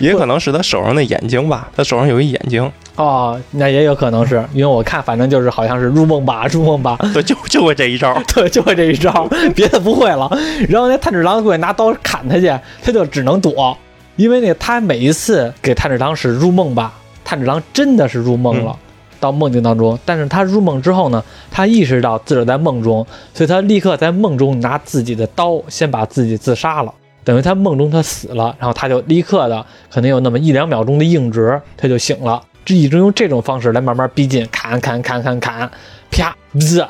[0.00, 2.70] 也可能是他手上的眼睛吧，他手上有一眼睛。
[2.96, 10.30] 哦，那也有可能是因为我看，反正就是好像是入梦吧， 入梦吧，对，就就会这一招，对，就会这一招，别的不会了。
[10.68, 13.76] 然后那炭治郎过去拿刀砍他去，他就只能躲，
[14.16, 18.70] 因为那他每一次给炭治郎使入梦吧，炭治郎真的是入梦了。
[18.72, 18.78] 嗯
[19.24, 26.92] 到梦境当中，但是他入梦之后呢，他意识到自个儿在梦中，所以他立刻在梦中拿自己的刀先把自己自杀了，
[27.24, 35.70] 等于他梦中他死了，然后他就立刻的可能有那么一两秒钟的硬直，他就醒了，这一直用这种方式来慢慢逼近，砍砍砍砍砍，
[36.10, 36.86] 啪，滋，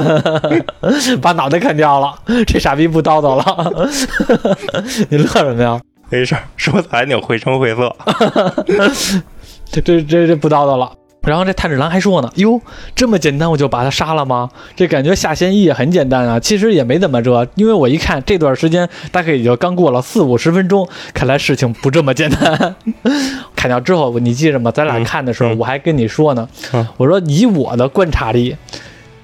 [1.20, 2.14] 把脑袋砍掉了，
[2.46, 3.90] 这傻逼不叨叨了，
[5.10, 5.78] 你乐什么呀？
[6.08, 7.94] 没事儿，说的还挺绘声绘色。
[9.70, 10.90] 这这这这不叨叨了。
[11.22, 12.60] 然后这炭治郎还说呢：“哟，
[12.94, 14.48] 这么简单我就把他杀了吗？
[14.74, 17.46] 这感觉下弦一也很简单啊，其实也没怎么着。
[17.56, 22.74] 因为我一看这段时间大概也就刚过了四五十分钟，看来事情不这么简单。
[23.54, 24.70] 砍掉之后，你记着吗？
[24.70, 28.56] 咱俩嗯看的时候，嗯我还跟你说呢，嗯我说以我的观察力，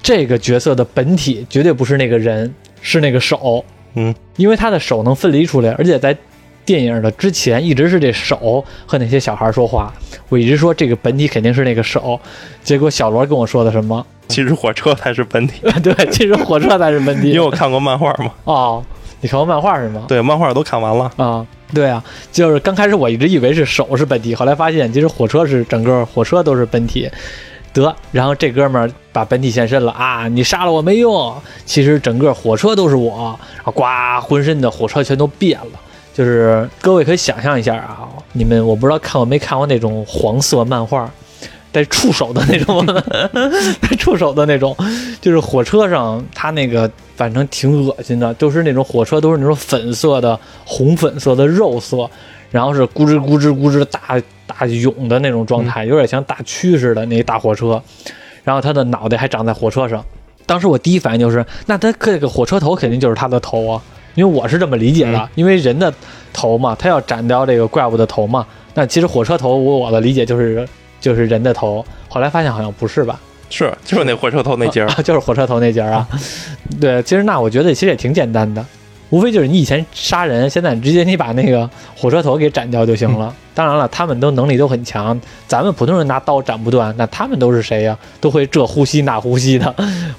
[0.03, 3.65] 这个角色的本体绝对不是那个人，是那个手。
[3.95, 6.15] 嗯，因为他的手能分离出来，而且在
[6.67, 9.91] 电影的之前一直是这手和那些小孩说话。
[10.29, 12.21] 我一直说这个本体肯定是那个手，
[12.63, 14.05] 结果小罗跟我说的什么？
[14.29, 17.29] 其实火车才是本体， 对，其实火车才是本体。
[17.31, 18.33] 因为我看过漫画嘛。
[18.45, 18.85] 哦，
[19.21, 20.05] 你看过漫画是吗？
[20.09, 21.11] 对，漫画都看完了。
[21.17, 22.03] 啊，对啊，
[22.33, 27.09] 就是刚开始我一直以为是手是本体，后来发现其实火车是整个火车都是本体。
[27.73, 30.27] 得，然后这哥们儿把本体现身了啊！
[30.29, 31.33] 你杀了我没用，
[31.65, 33.39] 其实整个火车都是我。
[33.55, 33.85] 然后呱，
[34.23, 35.81] 浑身的火车全都变了。
[36.17, 41.11] 就是各位可以想象一下啊，你们我不知道看过没看过那种黄色漫画，
[41.71, 42.87] 带触手的那种，
[43.83, 44.75] 带触手的那种，
[45.21, 52.09] 就是火车上它那个反正挺恶心的，都是那种火车都是那种粉色的、红粉色的肉色，
[52.51, 57.83] 然后是咕吱咕吱咕吱大大涌的那种状态，有点像大蛆似的那大火车，
[58.43, 60.03] 然后它的脑袋还长在火车上。
[60.47, 63.83] 当时我第一反应就是，那它这个火车头肯定就是它的头啊，
[64.17, 65.93] 因为我是这么理解的，嗯因为人的
[66.33, 70.67] 头嘛，他要斩掉这个怪物的头嘛，那其实火车头我我的理解就是
[71.01, 73.21] 就是人的头，后来发现好像不是吧？
[73.49, 74.89] 是，就是那火车头那节儿。
[74.89, 76.09] 啊， 就是火车头那节儿啊。
[76.81, 78.65] 对，其实那我觉得其实也挺简单的，
[79.11, 83.33] 无非就是你以前杀人，现在直接你把那个火车头给斩掉就行了。
[83.55, 89.75] 当然了，他们都能力都很强，咱们普通人拿刀斩不断，那他们都是谁呀、都会这呼吸那呼吸的，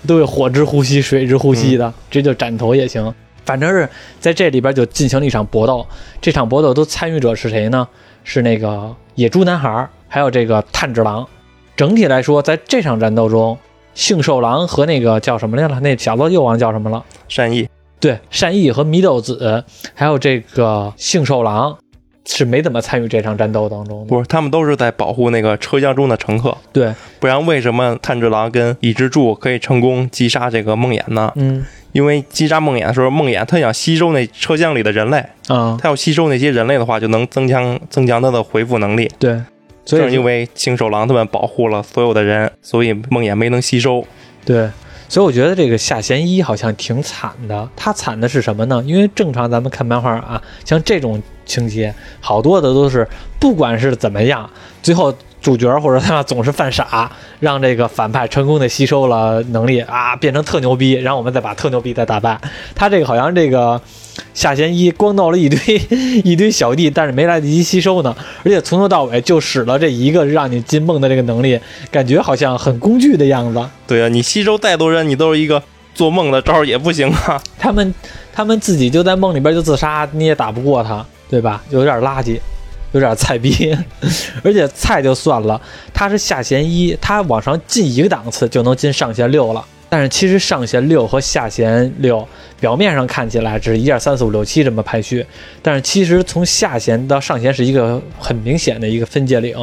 [0.07, 3.13] 都会火之呼吸、水之呼吸的，直接就斩头也行。
[3.47, 3.88] 反正是
[4.19, 5.88] 在这里边就进行了一场搏斗，
[6.21, 7.88] 这场搏斗都参与者是谁呢？
[8.25, 11.25] 是那个野猪男孩，还有这个炭治郎。
[11.77, 13.57] 整体来说，在这场战斗中，
[13.93, 15.79] 幸寿郎和那个叫什么来了？
[15.79, 17.05] 那小子又忘叫什么了。
[17.29, 17.69] 善意，
[18.01, 21.77] 对，善意和祢豆子，还有这个幸寿郎
[22.25, 24.07] 是没怎么参与这场战斗当中的。
[24.07, 26.57] 不是，他们都是在保护那个车厢中的乘客。
[26.73, 31.31] 对，不然为什么炭治郎跟伊之助可以成功击杀这个梦魇呢？
[31.36, 31.65] 嗯
[31.97, 39.12] 因为击杀梦魇的时候，梦魇他想吸收那车厢里的人类，啊，他要吸收那些人类的话，就能增强增强他的回复能力。
[39.17, 39.31] 对，
[39.83, 44.05] 所以正是因为青手狼他们保护了所有的人，所以梦魇没能吸收。
[44.45, 44.69] 对，
[45.10, 47.67] 所以我觉得这个下弦一好像挺惨的。
[47.75, 48.83] 他惨的是什么呢？
[48.86, 53.07] 因为正常咱们看漫画啊，像这种情节，好多的都是
[53.39, 54.47] 不管是怎么样，
[54.83, 62.39] 最后主角或者他总是犯傻，让这个反派成功的吸收了能力啊，变成特牛逼，然后我们再把特牛逼再打败。
[62.73, 63.82] 他这个好像这个。
[64.34, 65.60] 下弦一光到了一堆
[66.26, 71.60] 一堆小弟，但是没来得及吸收呢，而且从头到尾就使了这一个让你进梦的这个能力，
[71.91, 73.63] 感觉好像很工具的样子。
[73.86, 75.62] 对啊，你吸收再多人，你都是一个
[75.93, 77.39] 做梦的招儿也不行啊。
[77.60, 77.93] 他们
[78.34, 81.62] 他们自己就在梦里边就自杀，你也打不过他，对吧？
[81.69, 82.39] 有点垃圾，
[82.93, 83.76] 有点菜逼，
[84.43, 85.62] 而且菜就算了，
[85.93, 89.65] 他是下弦一，他往上进一个档次就能进上弦六了。
[89.89, 92.28] 但是其实上弦六和下弦六
[92.60, 95.26] 表面上看起来只是一二三四五六七这么排序，
[95.62, 99.56] 但是其实从下弦到上弦是一个很明显的一个分界岭，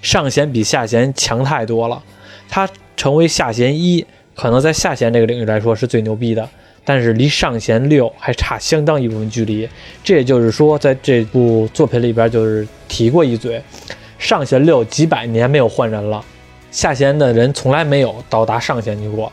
[0.00, 2.00] 上弦比下弦强太多了。
[2.48, 6.48] 它成为下弦一，可能在下弦这个领域来说是最牛逼的，
[6.84, 9.68] 但是离上弦六还差相当一部分距离。
[10.02, 13.62] 这也就是说，在这部作品里边就是提过一嘴，
[14.18, 16.24] 上弦六几百年没有换人了，
[16.70, 19.30] 下弦的人从来没有到达上弦去过。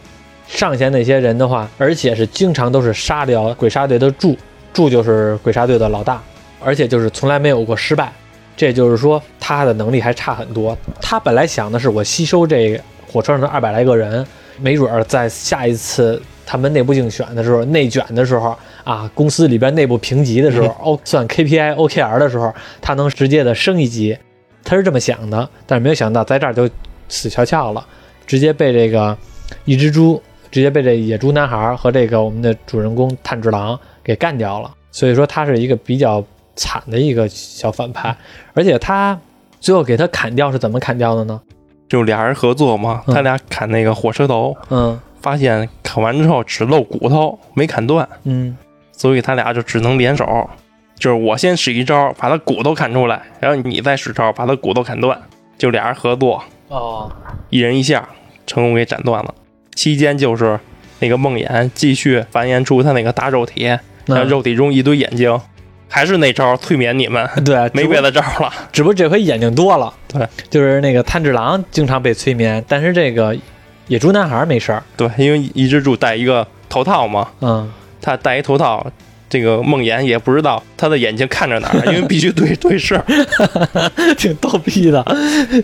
[0.48, 4.36] 上弦那些人的话，而且是经常都是杀掉鬼杀队的柱，
[4.74, 6.22] 柱就是鬼杀队的老大，
[6.60, 8.12] 而且就是从来没有过失败。
[8.58, 10.78] 这也就是说，他的能力还差很多。
[11.00, 12.82] 他本来想的是，我吸收这
[13.12, 14.26] 火车上的二百来个人，
[14.60, 24.18] 没准儿在下一次他们内部竞选的时候、内卷的时候啊，公司里边内部评级的时候， 哦，算 KPI、OKR 的时候，他能直接的升一级。
[24.64, 26.68] 他是这么想的，但是没有想到在这儿就
[27.08, 27.86] 死翘翘了，
[28.26, 29.16] 直接被这个
[29.66, 34.72] 一只猪，直接被这野猪男孩和这个我们的主人公炭治郎给干掉了。
[34.92, 36.24] 所以说他是一个比较
[36.56, 38.16] 惨的一个小反派，
[38.56, 39.16] 而且他
[39.60, 41.40] 最后给他砍掉是怎么砍掉的呢？
[41.88, 48.58] 就俩人合作嘛，嗯他俩砍那个火车头，嗯发现砍完之后只露骨头，没砍断，嗯
[48.92, 50.50] 所以他俩就只能联手。
[50.98, 55.18] 就是我先使一招，把他骨头砍出来，然后你再使招，把他骨头砍断，
[55.58, 57.10] 就俩人合作，哦
[57.50, 58.10] 一人一下，
[58.46, 59.34] 成功给斩断了。
[59.74, 60.60] 期间就是
[61.00, 63.70] 那个梦魇继续繁衍出他那个大肉体，
[64.06, 65.40] 他那肉体中一堆眼睛，
[65.88, 68.52] 还是那招催眠你们，对，没别的招了。
[68.74, 69.94] 只不过这回眼睛多了。
[70.10, 73.34] 对，就是那个炭治郎经常被催眠，但是这个
[73.90, 74.82] 野猪男孩没事儿。
[74.96, 77.70] 对，因为一只猪戴一个头套嘛，嗯，
[78.02, 78.86] 他戴一头套，
[79.28, 83.02] 这个梦魇也不知道他的眼睛看着哪儿， 因为必须对对视。
[84.18, 85.04] 挺逗逼的。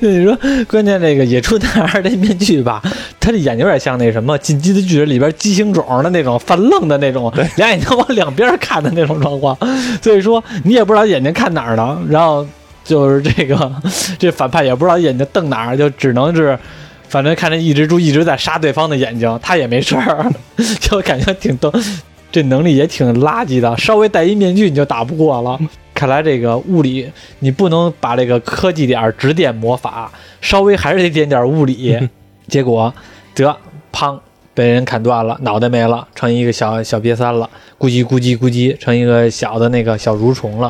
[0.01, 2.81] 你说，关键这个野猪男孩这面具吧，
[3.19, 9.55] 他这眼睛有点像那什么《进击的巨人》里边畸形种的那种犯愣的那种，俩眼睛往两边看的那种状况。
[10.01, 12.01] 所以说，你也不知道眼睛看哪儿呢。
[12.09, 12.45] 然后
[12.83, 13.71] 就是这个
[14.17, 16.57] 这反派也不知道眼睛瞪哪儿，就只能是。
[17.15, 20.29] 反正看着一只猪一直在杀对方的眼睛，他也没事儿，
[20.81, 21.71] 就感觉挺逗。
[22.29, 25.57] 这能力也挺垃圾的，稍微戴一面具你就打不过了。
[25.93, 31.97] 看来这个物理你不能把这个科技点指点魔法，稍微还是得点点物理。
[32.49, 32.93] 结果
[33.33, 33.57] 得
[33.93, 34.19] 砰
[34.53, 37.49] 被人砍断了，脑袋没了，成一个小小瘪三了，
[37.79, 40.69] 咕叽咕叽咕叽成一个小的那个小蠕虫了。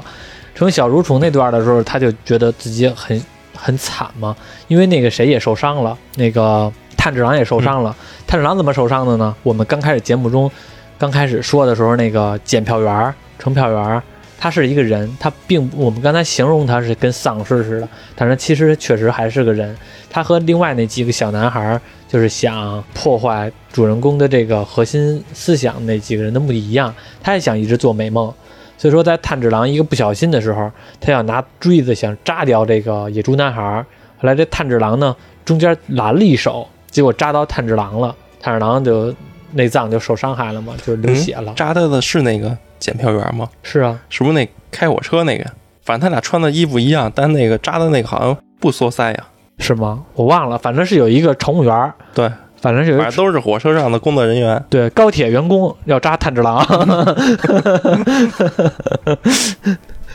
[0.53, 3.19] 成小蠕虫那段的时候，他就觉得自己很
[3.56, 4.36] 很惨嘛，
[4.68, 7.96] 因为那个谁也受伤了，那个炭治郎也受伤了。
[8.28, 9.36] 炭治郎怎么受伤的呢？
[9.44, 10.50] 我们刚开始节目中
[10.98, 14.04] 刚开始说的时候，那个检票员儿、乘票员儿，
[14.38, 19.76] 他是一个人，他并我们刚才形容他是跟丧尸似的，但是其实确实还是个人。
[20.10, 28.34] 他和另外那几个小男孩儿，就是想破坏主人公的这个核心思想那几个人的目的一样，他也想一直做美梦。
[28.77, 33.85] 所以说，在炭治郎一个不小心的时候，他要拿锥子想扎掉这个野猪男孩儿。
[34.17, 39.13] 后来这炭治郎呢，中间拦了一手，结果扎到炭治郎了，炭治郎就
[39.51, 41.53] 内脏就受伤害了嘛，就流血了。
[41.55, 43.47] 扎他的是那个检票员吗？
[43.63, 45.45] 是啊，是不是那开火车那个？
[45.81, 49.27] 反正他俩穿的衣服一样，但那个扎的那个好像不缩腮呀，
[49.59, 50.03] 是吗？
[50.15, 52.31] 我忘了，反正是有一个乘务员儿，对，
[52.65, 54.60] 反正是有一反正都是火车上的工作人员。
[54.71, 56.65] 对高铁员工要扎炭治郎，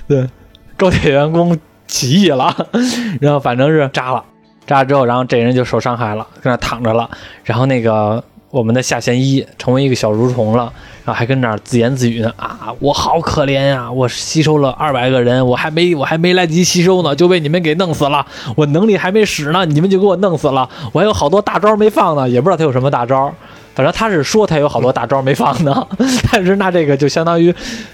[0.09, 0.29] 对
[0.77, 2.53] 高铁员工起义了，
[3.21, 4.25] 然后反正是扎了，
[4.67, 7.09] 扎了之后，然后这人就受伤害了，在那躺着了，
[7.45, 10.73] 然后那个我们的下弦一成为一个小蠕虫了，
[11.05, 23.33] 然后还跟那儿自言自语呢啊，我好可怜呀，我吸收了二百个人，我还没我还没来得及吸收呢，就被你们给弄死了，我能力还没使呢，你们就给我弄死了，我还有好多大招没放呢，也不知道他有什么大招。
[23.73, 25.87] 反正他是说他有好多大招没放呢，
[26.31, 27.47] 但是那这个就相当于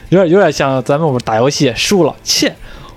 [0.08, 2.52] 有点有点像咱们我们打游戏输了，切，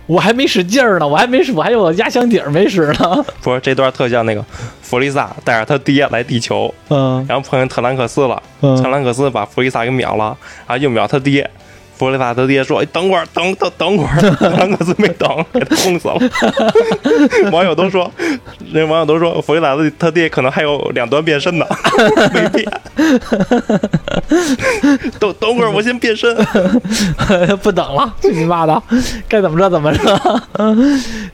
[0.08, 3.24] 我还没使劲儿呢，我还没使，我还有压箱底儿没使呢。
[3.42, 4.44] 不是这段特像那个
[4.90, 7.24] 弗利萨带着他爹来地球，嗯。
[7.30, 8.76] 然后碰见特兰克斯了，嗯。
[8.82, 11.48] 特嗯，兰克斯把弗利萨给秒了，然后又秒他爹。
[12.00, 16.18] 弗利萨他爹说：“哎，等会儿，等等等会儿。”特兰克斯没等，给他轰死了。
[17.52, 18.10] 网友都说，
[18.72, 21.66] 那网友都说，弗利萨的他爹可能还有两段变身呢，
[22.34, 22.66] 没变。
[25.20, 26.34] 等等会儿，我先变身。
[27.62, 28.82] 不等了，去你妈的，
[29.28, 30.42] 该怎么着怎么着。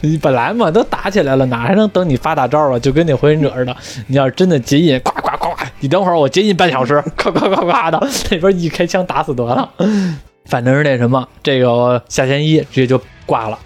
[0.02, 2.80] 你本来嘛都打起来了，哪还能等你发大招啊？
[2.80, 3.76] 就跟那火影者似的，
[4.08, 9.70] 你要是真的结印，咵咵咵咵，你等会儿我结印半小时，呱呱呱呱的，那边一开枪打死得了。
[10.46, 13.58] 反正是那什么，这个下线一直接就挂了，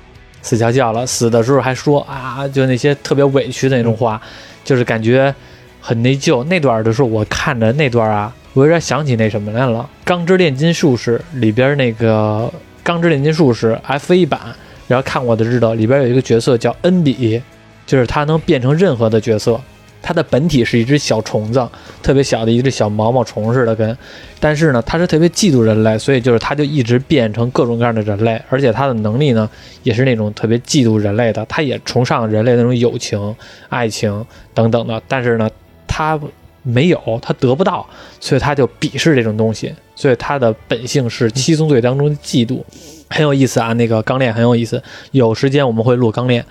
[0.42, 1.06] 死翘翘了。
[1.06, 4.22] 死的时候还说啊，就那些特别委屈的那种话，
[4.64, 5.34] 就是感觉
[5.82, 6.44] 很内疚。
[6.46, 12.50] 那段的时候，我看着那段啊，我有点想起那什么来了，《钢之炼金术士》里边那个
[12.84, 14.40] 《钢之炼金术士》F 一版，
[14.88, 17.42] 然后看过的知道，里边有一个角色叫恩比，
[17.86, 19.60] 就是他能变成任何的角色。
[20.02, 21.68] 它的本体是一只小虫子，
[22.02, 23.98] 特别小的一只小毛毛虫似的，跟，
[24.40, 29.50] 但是呢，它是特别嫉妒人类，所以就是它就一直变成各种各样的人类，而且它的能力呢，
[29.84, 33.36] 也是那种特别嫉妒人类的，它也崇尚人类那种友情、
[33.68, 35.50] 爱情等等的，但是呢，
[35.86, 36.20] 它
[36.64, 37.86] 没有，它得不到，
[38.20, 42.62] 所以它就鄙视这种东西，所以它的本性是七宗罪当中的嫉妒，
[43.10, 44.82] 很有意思啊，那个钢链很有意思，
[45.12, 46.46] 有时间我们会录钢链。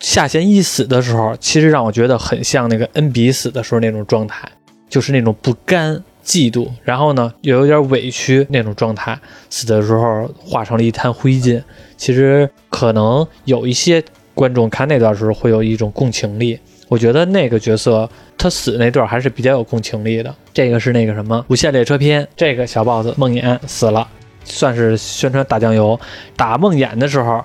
[0.00, 4.48] 下弦一死的时候，其实让我觉得很像那个恩比死的时候那种状态，
[4.88, 9.18] 就是那种不甘、嫉妒，然后呢又有点委屈那种状态。
[9.50, 11.62] 死的时候化成了一滩灰烬。
[11.98, 14.02] 其实可能有一些
[14.34, 16.58] 观众看那段时候会有一种共情力，
[16.88, 18.08] 我觉得那个角色
[18.38, 20.34] 他死那段还是比较有共情力的。
[20.54, 24.08] 这个是那个什么《无限列车篇》，这个小豹子梦魇死了，
[24.44, 26.00] 算是宣传打酱油。
[26.36, 27.44] 打梦魇的时候。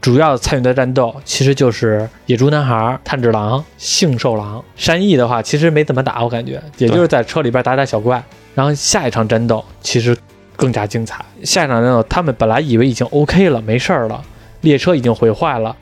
[0.00, 8.22] 主要参与的战斗其实就是野猪男孩、炭治郎、杏寿郎、山义的话，其实没怎么打，我感觉也就是在车里边打打小怪。
[8.54, 10.16] 然后下一场战斗其实
[10.54, 11.24] 更加精彩。
[11.42, 14.22] 下一场战斗，他们本来以为已经 OK 了，没事儿了，
[14.60, 15.74] 列车已经毁坏了，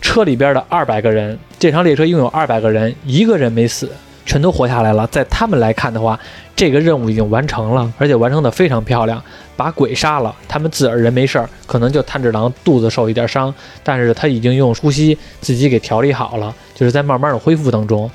[0.00, 3.90] 车里边的二百个人，这场列车拥有二百个人，一个人没死，
[4.28, 5.06] 全都活下来了。
[5.06, 6.20] 在他们来看的话，
[6.54, 9.20] 这个任务已经完成了，而且完成的非常漂亮，
[9.56, 13.52] 把鬼杀了，他们自个儿人没事儿，可能就炭治郎肚子受一点伤，
[13.82, 18.08] 但是他已经用呼吸自己给调理好了，就是在慢慢的恢复当中。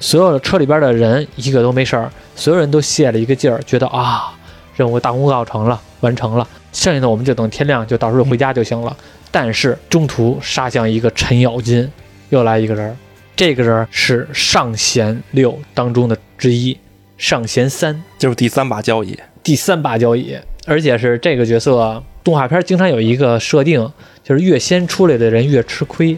[0.00, 4.34] 所有的车里边的人一个都没事儿，所有人都泄了一个劲儿，觉得啊，
[4.74, 8.94] 任务大功告成了，完成了，剩下的我们就等天亮，就到时候回家就行了。
[9.30, 11.90] 但是中途杀向一个程咬金，
[12.30, 12.96] 又来一个人儿，
[13.36, 16.76] 这个人是上弦六当中的之一，
[17.18, 19.18] 上弦三就是第三把交椅。
[19.42, 23.90] 第三把交椅，而且是这个角色，动画片经常有一个设定，
[24.22, 26.16] 就是越先出来的人越吃亏。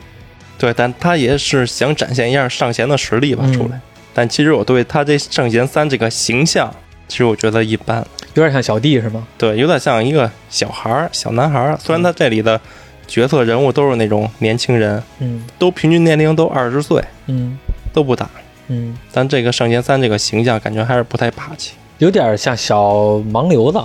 [0.58, 3.80] 对，但他也是想展现一下上弦的实力吧，嗯出来。
[4.14, 6.74] 但其实我对他这上弦三这个形象，
[7.08, 8.06] 其实我觉得一般。
[8.34, 9.26] 有点像小弟是吗？
[9.36, 11.76] 对，有点像一个小孩儿、小男孩儿。
[11.78, 12.60] 虽然他这里的
[13.06, 17.58] 角色人物都是那种年轻人，嗯都平均年龄都二十岁，嗯
[17.92, 18.28] 都不大。
[18.68, 21.74] 嗯，但这个圣贤三这个形象，感觉还是不太霸气。
[21.98, 22.94] 有点像小
[23.32, 23.80] 盲流子，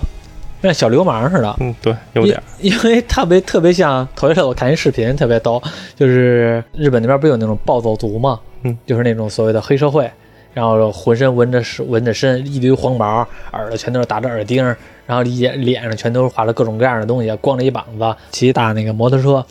[0.64, 1.56] 像小流氓似的。
[1.60, 2.44] 嗯，对，有点儿。
[2.60, 5.62] 因为特别特别像，头一阵我看一视频特别逗，
[5.96, 10.12] 就是日本那边不有那种暴走族嘛，嗯，就是那种所谓的黑社会，
[10.54, 14.64] 然后浑身纹着纹着身，一堆黄毛，耳朵全都是打着耳钉，
[15.06, 19.45] 然后脸脸上全都是画着各种各样的东西，光着一膀子，骑一大那个摩托车，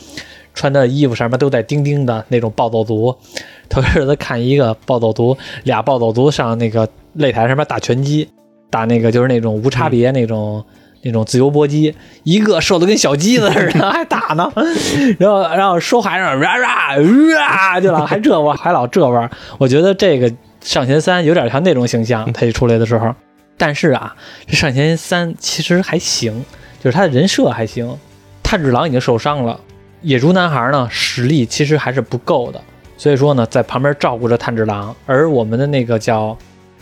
[0.53, 3.15] 穿的衣服上面都带钉钉的那种暴走族。
[3.69, 6.87] 头一阵子看一个暴走族，俩暴走族上那个
[7.17, 8.29] 擂台上面打拳击，
[8.69, 10.63] 打那个就是那种无差别那种。
[11.03, 14.53] 那种自由搏击，一个瘦的跟小鸡子似的，还打呢，
[15.17, 19.27] 然后然后说话上哇哇哇就老还这味儿，还老这味儿。
[19.57, 20.31] 我觉得这个
[20.61, 23.13] 上弦三有点像那种形象，他一出来的时候。
[23.57, 24.15] 但是啊，
[24.47, 26.43] 这上弦三其实还行，
[26.83, 27.97] 就是他的人设还行。
[28.41, 29.59] 炭治郎已经受伤了，
[30.01, 32.61] 野猪男孩呢实力其实还是不够的，
[32.97, 36.37] 所以说呢在旁边照顾着炭治郎，而我们的那个叫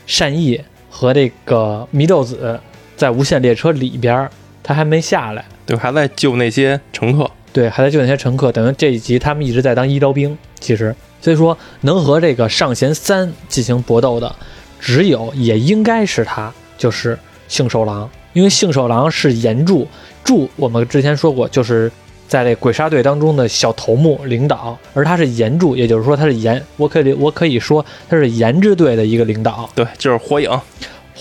[0.05, 2.59] 善逸和这个祢豆子。
[2.97, 4.29] 在无限列车里边，
[4.61, 7.31] 他还没下来，对，还在救那些乘客。
[7.53, 8.51] 对，还在救那些乘客。
[8.51, 14.35] 等于这一集他们一直在当医疗兵，其实，所以说能和这个上弦三进行搏斗的，
[14.79, 17.17] 只有也应该是他，就是
[17.47, 19.87] 幸寿郎，因为幸寿郎是岩柱
[20.23, 21.91] 柱，我们之前说过，就是
[22.27, 29.69] 在这鬼杀队当中的小头目领导，而他是岩柱，也就是说他是岩，我可以我可以说他是岩之队的一个领导。
[29.75, 30.49] 对，就是火影。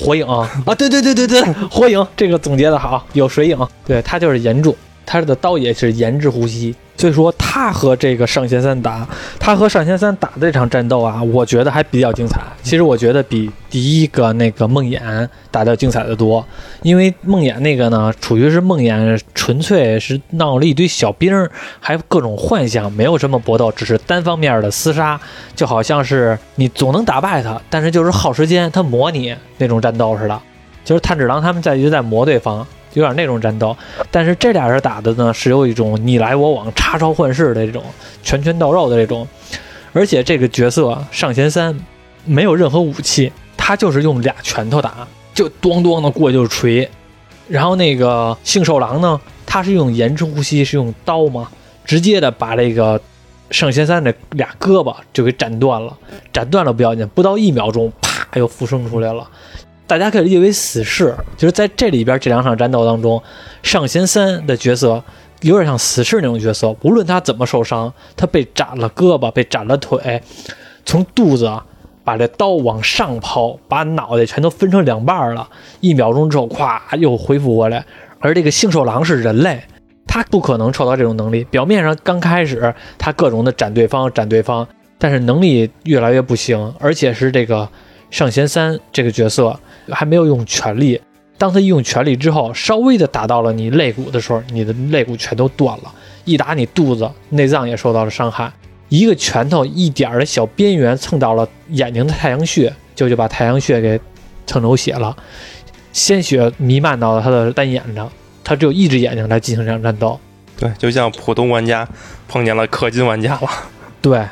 [0.00, 4.76] 火影啊，对对对对对，火影这个总结的好，有水影，对他就是岩柱，
[5.10, 9.08] 他的刀也是岩之呼吸，所以说他和这个上弦三打，
[9.40, 12.38] 他和上弦三打这场战斗啊，我觉得还比较精彩。
[12.62, 16.44] 其实我觉得比第一个那个梦魇打的精彩的多，
[16.82, 21.48] 因为梦魇那个呢，处于是梦魇纯粹是闹了一堆小兵，
[21.80, 25.18] 还各种幻想，没有什么搏斗，只是单方面的厮杀，
[25.56, 30.38] 就好像是你总能打败他，但是就是耗时间，他磨你那种战斗似的。
[30.84, 32.66] 就是炭治郎他们在一直在磨对方，
[32.98, 33.76] 有点那种战斗。
[34.10, 37.82] 但是这俩人打的呢，是有一种你来我往、插招换式的这种
[38.22, 39.26] 拳拳到肉的这种。
[39.94, 41.74] 而且这个角色上弦三
[42.24, 46.88] 没有任何武器，他就是用俩拳头打，就咣咣的过就是锤。
[47.48, 51.48] 然后那个杏寿郎呢，他是用延迟呼吸，是用刀嘛，
[51.86, 53.00] 直接的把这个
[53.50, 55.96] 上弦三的俩胳膊就给斩断了。
[56.32, 59.26] 斩断了不要紧，不到一秒钟，啪又复生出来了。
[59.88, 63.20] 大家可以理解为死士，就是在这里边这两场战斗当中，
[63.62, 65.02] 上弦三的角色
[65.40, 70.22] 有点像死士那种角色，无论他怎么受伤，他被斩了胳膊，被斩了腿，
[70.84, 71.50] 从肚子
[72.04, 75.48] 把这刀往上抛，把脑袋全都分成两半了，
[75.80, 77.82] 一秒钟之后，咵又恢复过来。
[78.20, 79.62] 而这个杏寿郎是人类，
[80.06, 81.44] 他不可能受到这种能力。
[81.44, 84.68] 表面上刚开始他各种的斩对方，斩对方，
[84.98, 87.66] 但是能力越来越不行，而且是这个
[88.10, 89.58] 上弦三这个角色
[89.90, 91.00] 还没有用全力。
[91.36, 95.84] 当他一用全力之后，稍微的打到了你肋骨的时候，你的肋骨全都断了；
[96.24, 98.52] 一打你肚子，内脏也受到了伤害。
[98.88, 104.00] 一个拳头一点的小边缘蹭到了眼睛的太阳穴，就就把太阳穴给
[104.46, 105.16] 蹭流血了，
[105.92, 108.10] 鲜血弥漫到了他的单眼上，
[108.42, 110.18] 他只有一只眼睛来进行这场战斗。
[110.58, 111.86] 对，就像普通玩家
[112.26, 113.48] 碰见了氪金玩家了。
[114.02, 114.24] 对，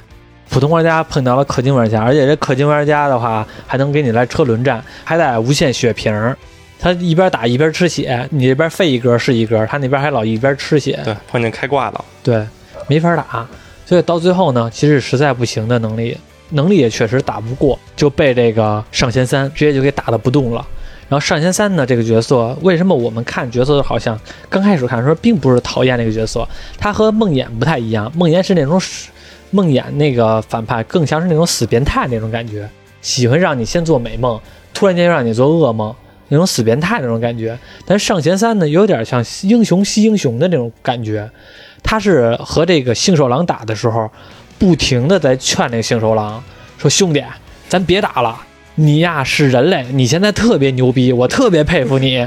[0.48, 6.36] 普通玩家碰到了氪金玩家，而且这氪金玩家的话还能给你来车轮战，还带无限血瓶儿。
[6.78, 11.00] 他一边打一边吃血，你这边废一格是一格，他那边还老一边吃血。
[11.04, 12.04] 对，碰见开挂的。
[12.22, 12.46] 对，
[12.86, 13.46] 没法打。
[13.86, 16.16] 所以到最后呢，其实实在不行的能力，
[16.50, 20.66] 能力也确实打不过，就被这个上弦三直接就给打的不动了。
[21.08, 24.18] 然后上弦三呢这个角色，为什么我们看角色好像
[24.50, 26.46] 刚开始看的时候并不是讨厌那个角色？
[26.78, 29.08] 他和梦魇不太一样，梦魇是那种死
[29.50, 32.68] 梦魇那个反派更像是那种死变态那种感觉。
[33.02, 34.40] 喜欢让你先做美梦，
[34.74, 35.94] 突然间又让你做噩梦，
[36.28, 37.56] 那种死变态那种感觉。
[37.84, 41.30] 但上弦三呢，有点像英雄惜英雄的那种感觉。
[41.82, 44.10] 他是和这个杏寿郎打的时候，
[44.58, 46.42] 不停的在劝那个杏寿郎
[46.78, 47.22] 说：“兄弟，
[47.68, 48.36] 咱别打了。
[48.74, 52.26] 你呀是人类，你现在特别牛逼，我特别佩服你。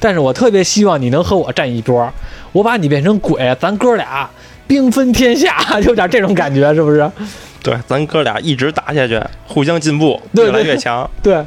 [0.00, 2.12] 但是我特别希望你能和我站一桌，
[2.52, 4.28] 我把你变成鬼，咱哥俩
[4.66, 5.56] 兵分天下，
[5.86, 7.10] 有点这种感觉，是不是？
[7.62, 11.08] 对，咱哥俩一直打下去，互相进步，越来越强。
[11.22, 11.44] 对，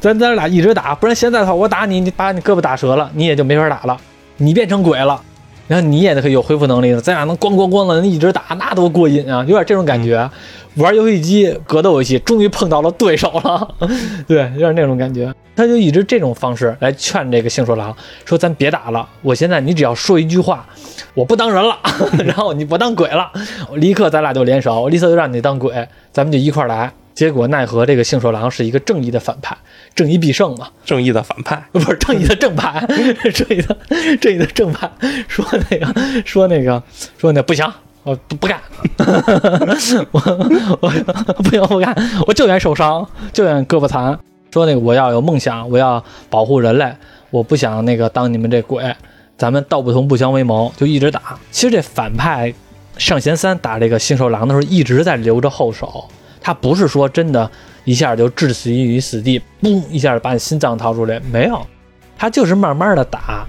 [0.00, 3.96] 咱咱俩一直打，不然现在的话，我打你，你把你胳膊打折了，你也就没法打了，
[4.36, 5.20] 你变成鬼了。”
[5.68, 9.40] 然后你也可以有恢复能力了，咱俩能咣咣咣的一直打，那多过瘾啊！
[9.48, 10.30] 有点这种感觉。
[10.76, 13.74] 玩游戏机格斗游戏，终于碰到了对手了，
[14.26, 15.32] 对，有点那种感觉。
[15.54, 17.94] 他就一直这种方式来劝这个杏寿郎，
[18.26, 20.66] 说咱别打了，我现在你只要说一句话，
[21.14, 21.78] 我不当人了，
[22.26, 23.30] 然后你不当鬼了，
[23.70, 26.92] 我立刻咱俩就联手，我立刻就让你当鬼，咱们就一块儿来。
[27.14, 29.56] 结果奈何这个杏寿郎是一个正义的反派，
[29.94, 30.68] 正义必胜嘛。
[30.84, 32.86] 正义的反派， 不是正义的正派，
[33.32, 33.74] 正义的
[34.20, 34.90] 正义的正派，
[35.26, 36.82] 说那个说那个
[37.16, 37.64] 说那不行，
[38.06, 38.60] 我不不干，
[40.12, 40.20] 我
[40.80, 40.88] 我
[41.42, 41.92] 不行不干，
[42.24, 44.16] 我就愿受伤，就愿胳膊残。
[44.52, 46.90] 说那个我要有梦想，我要保护人类，
[47.30, 48.94] 我不想那个当你们这鬼，
[49.36, 51.36] 咱们道不同不相为谋，就一直打。
[51.50, 52.54] 其实这反派
[52.96, 56.08] 上弦三打这个杏寿郎的时候，一直在留着后手，
[56.40, 57.50] 他不是说真的。
[57.84, 61.64] 一下就置死于死地，嘣一下把你心脏掏出来，没有，
[62.18, 63.46] 他就是慢慢的打，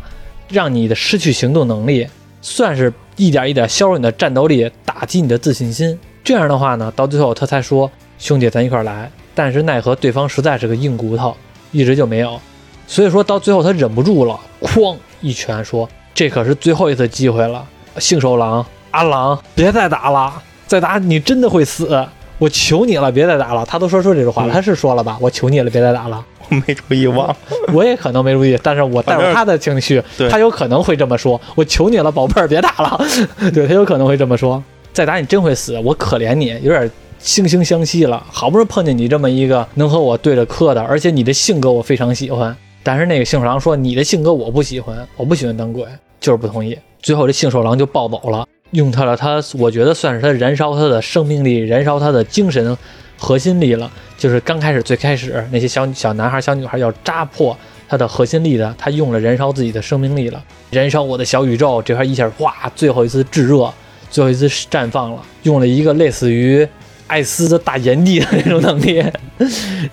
[0.48, 2.08] 让你的失去行动能力，
[2.42, 5.98] 算是一点一点削弱你的战斗力，打击你的自信心。
[6.24, 11.36] 这样的话呢，到最后他才说兄弟咱一块来，但是奈何对方实在是个硬骨头，
[11.72, 12.40] 一直就没有，
[12.88, 17.66] 所以说到最后他忍不住了，哐一拳说这可是最后一次机会了，
[17.98, 20.34] 杏寿郎阿郎别再打了，
[20.66, 22.08] 再打你真的会死。
[22.40, 23.66] 我求你了，别再打了。
[23.66, 25.18] 他都说出这种话了，他是说了吧？
[25.20, 26.24] 我求你了，别再打了。
[26.50, 27.38] 我 没注意忘了，
[27.74, 31.40] 我也可能没注意，但是我带着他的情绪，对他有可能会这么说。
[31.56, 33.00] 我求你了，宝贝儿，别打了。
[33.54, 35.80] 对他有可能会这么说，再打你真会死。
[35.80, 36.90] 我可怜你，有点
[37.22, 38.24] 惺惺相惜了。
[38.32, 42.56] 好不容易碰见你这么一个能和我对着磕的，而且你的性格我非常喜欢。
[42.84, 45.84] 但是那个杏寿郎说你的性格我不喜欢，我不喜欢当鬼，
[46.20, 46.78] 就是不同意。
[47.02, 48.48] 最后这杏寿郎就暴走了。
[48.72, 52.78] 用他了，他我觉得算是他燃烧他的生命力，燃烧他的精神
[53.18, 53.90] 核心力了。
[54.18, 57.58] 就是刚开始最开始那些小小男孩、小女孩要扎破
[57.88, 61.82] 他的核心力的，他用了燃烧自己的生命力了，燃烧我的小宇宙。
[61.82, 63.72] 这块一下哇，最后一次炙热，
[64.10, 66.68] 最后一次绽放了，用了一个类似于
[67.06, 69.04] 艾斯的大炎帝的那种能力，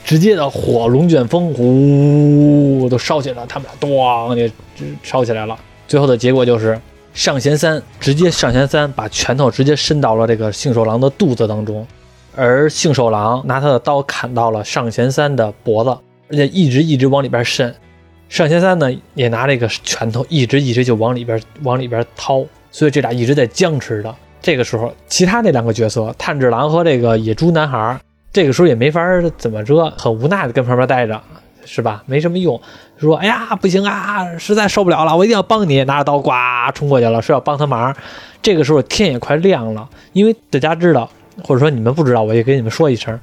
[0.04, 4.34] 直接的火龙卷风，呼都烧起来了，他们俩咣
[4.74, 5.56] 就烧起来了。
[5.86, 6.80] 最后的结果就是。
[7.14, 11.86] 上弦三直接上弦三把拳头直接伸到了这个杏寿郎的肚子当中，
[12.34, 15.90] 而杏寿郎拿他的刀砍到了上弦三的脖子，
[16.28, 17.72] 而且一直一直往里边伸。
[18.28, 24.12] 上弦三呢也拿这个拳头一直一直就往里边往里边掏，所以这俩一直在僵持着。
[24.42, 27.96] 这个时候，其他那两个角色炭治郎和这个野猪男孩，
[28.32, 29.00] 这个时候也没法
[29.38, 31.22] 怎么着，很无奈的跟旁边待着。
[31.64, 32.02] 是吧？
[32.06, 32.60] 没什么用。
[32.96, 35.84] 说，哎呀，不行啊，实在受不了了，我一定要帮你。
[35.84, 36.30] 拿着刀，呱
[36.74, 37.94] 冲过去了，说要帮他忙。
[38.40, 41.10] 这个时候天也快亮了，因为大家知道，
[41.42, 43.18] 或者说你们不知道，我也给你们说一声。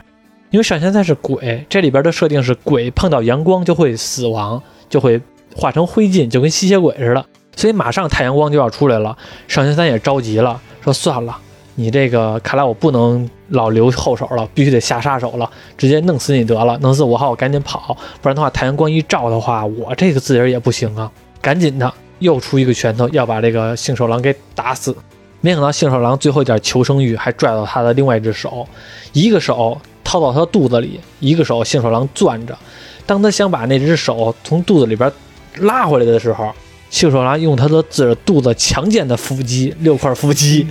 [0.49, 5.21] 因为上弦三是鬼，这里边的设定是鬼碰到阳光就会死亡，就会
[5.55, 7.25] 化成灰烬，就跟吸血鬼似的。
[7.55, 9.17] 所以马上太阳光就要出来了，
[9.47, 11.37] 上弦三也着急了，说算了。
[11.75, 21.09] 你这个看来我不能老留后手了，必须得下杀手了，直接弄死你得了，弄死我好我赶紧跑，不然的话太阳光一照的话，我这个自己也不行啊，
[21.41, 24.95] 赶紧的又出一个拳头要把这个杏寿郎给打死，
[25.39, 28.67] 没想到杏寿郎最后一点求生欲还拽到他的另外一只手，
[29.13, 32.57] 一个手掏到他肚子里，一个手杏寿郎攥着，
[33.05, 35.11] 当他想把那只手从肚子里边
[35.59, 36.51] 拉回来的时候。
[36.91, 40.67] 杏寿郎用他的自肚子强健的腹肌，六块腹肌，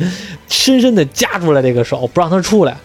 [0.49, 2.77] 深深的夹住了这个手，不让他出来。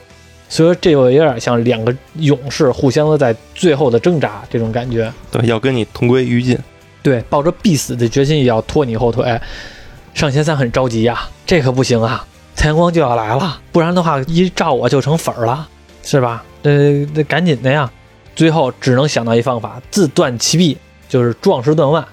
[0.48, 5.12] 所以说，这就有点像两个勇士互相的在最后的挣扎这种感觉。
[5.30, 6.58] 对，要跟你同归于尽。
[7.04, 9.40] 对，抱着必死的决心也要拖你后腿。
[10.14, 12.26] 上弦三很着急呀，这可不行啊，
[12.56, 15.68] 太阳光就要来了，不然的话一照我就成粉儿了，
[16.04, 16.44] 是吧？
[16.64, 17.92] 呃，那赶紧的呀。
[18.34, 20.78] 最后只能想到一方法，自断其臂，
[21.10, 22.06] 就是壮士断腕。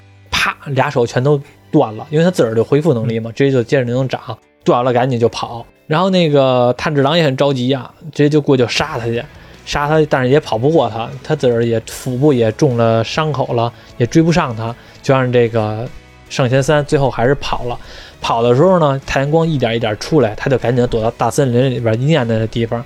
[0.43, 1.41] 啪，俩手全都
[1.71, 4.21] 断了，因为他自个儿就恢复能力嘛，直接就接着能长。
[4.65, 9.23] 断了赶紧就跑，然后那个炭治郎也很着急呀，直接就过去杀他去，
[9.65, 15.89] 杀他，但是也跑不过他，他自个儿也腹部也中了伤口了，也追不上他，就让这个
[16.29, 17.79] 上弦三最后还是跑了。
[18.21, 22.85] 跑的时候呢，太阳光一点一点出来，他就赶紧躲到大森林里边阴暗的地方。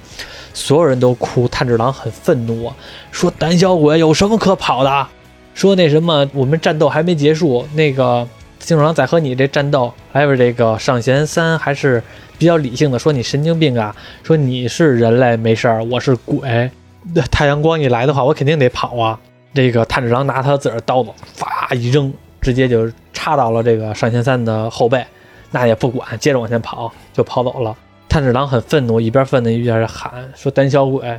[0.54, 1.46] 所有人都哭。
[1.48, 2.74] 炭治郎很愤怒啊，
[3.10, 5.06] 说：“胆小鬼有什么可跑的？
[5.56, 8.28] 说那什么，我们战斗还没结束，那个
[8.60, 12.02] 杏寿郎在和你这战斗，还有这个上弦三还是
[12.36, 16.70] 比较理性的，说你神经病啊，说你是人类没事儿，我是鬼，
[17.30, 19.18] 太阳光一来的话，我肯定得跑啊。”
[19.54, 25.02] 这个炭治郎拿他自个儿刀子，发一扔，直接就插到了这个上弦三的后背，
[25.52, 27.74] 那也不管，接着往前跑，就跑走了。
[28.10, 31.18] 炭治郎很愤怒，一边愤怒一边喊说：“胆小鬼！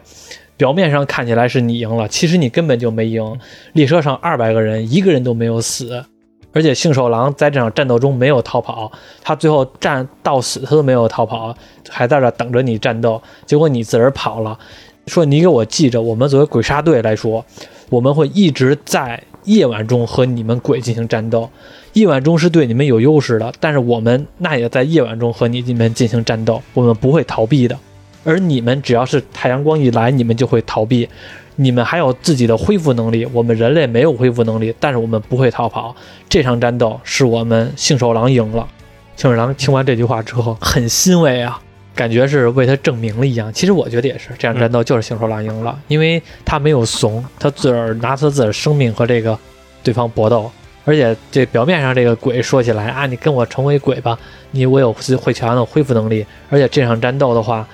[0.57, 3.39] 表面上看起来是你赢了，其实你根本就没赢。
[3.73, 6.03] 列车上二百个人，一个人都没有死，
[6.51, 8.91] 而且杏寿郎在这场战斗中没有逃跑，
[9.21, 11.55] 他最后战到死他都没有逃跑，
[11.87, 13.21] 还在这等着你战斗。
[13.45, 14.57] 结果你自个儿跑了，
[15.05, 17.45] 说你给我记着，我们作为鬼杀队来说。”
[17.89, 21.49] 我们会一直在夜晚中和你们鬼进行战斗，
[21.93, 27.79] 夜晚中是对你们有优势的，但是我们那也在夜晚中和你们进行战斗，我们不会逃避的。
[28.27, 31.07] 而你们只要是太阳光一来，你们就会逃避。
[31.55, 35.95] 你们还有自己的恢复能力，我们人类没有恢复能力，但是我们不会逃跑。
[36.27, 38.67] 这场战斗是我们杏寿郎赢了。
[39.15, 41.59] 杏寿郎听完这句话之后很欣慰啊。
[41.95, 49.35] 感觉是为他证明了一样，其实我觉得也是，这场战斗就是杏寿郎赢了，因为他没有怂，他自个儿拿他自个儿生命和这个
[49.81, 50.51] 对方搏斗，
[50.85, 54.15] 而且这表面上这个鬼说起来啊，你跟我成为鬼吧，
[54.51, 57.67] 你我有会强的恢复能力，而且这场战斗的话，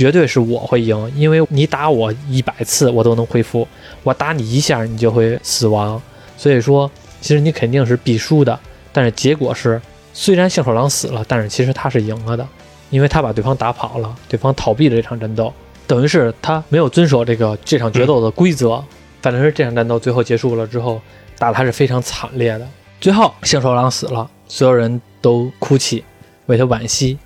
[0.00, 3.68] 绝对是我会赢，因为你打我一百次我都能恢复，
[4.02, 6.00] 我打你一下你就会死亡，
[6.38, 6.90] 所以说
[7.20, 8.58] 其实你肯定是必输的，
[8.94, 9.78] 但是结果是
[10.14, 12.48] 虽然杏寿郎死了，但是其实他是赢了的。
[12.88, 15.52] 因为他把对方打跑了，对方逃避了这场战斗，
[15.86, 18.82] 等于是他没有遵守这个这场决斗的规则。
[19.20, 20.98] 反正是这场战斗最后结束了之后，
[21.38, 22.66] 打的还是非常惨烈的。
[23.00, 26.02] 最后杏寿郎死了，所有人都哭泣，
[26.46, 27.18] 为他惋惜。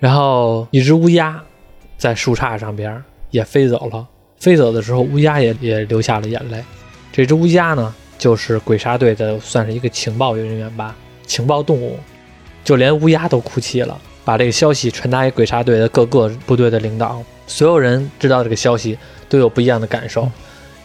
[0.00, 1.40] 然后一只乌鸦
[1.96, 4.06] 在树杈上边也飞走了，
[4.38, 6.62] 飞走的时候乌鸦也也流下了眼泪。
[7.12, 10.94] 这只乌鸦呢，就是鬼杀队的，算是一个情报人员吧，
[11.26, 11.98] 情报动物，
[12.64, 13.98] 就连乌鸦都哭泣了。
[14.24, 18.96] 把这个消息传达给鬼杀队的各个部队的领导，所有人知道这个消息
[19.28, 20.26] 都有不一样的感受，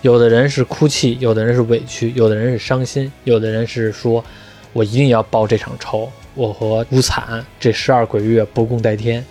[0.02, 4.22] 有的人是哭泣，有的人是委屈，有的人是伤心，有的人是说
[4.74, 9.26] ：“我一定要报这场仇，我和乌惨这十二鬼月不共戴天。”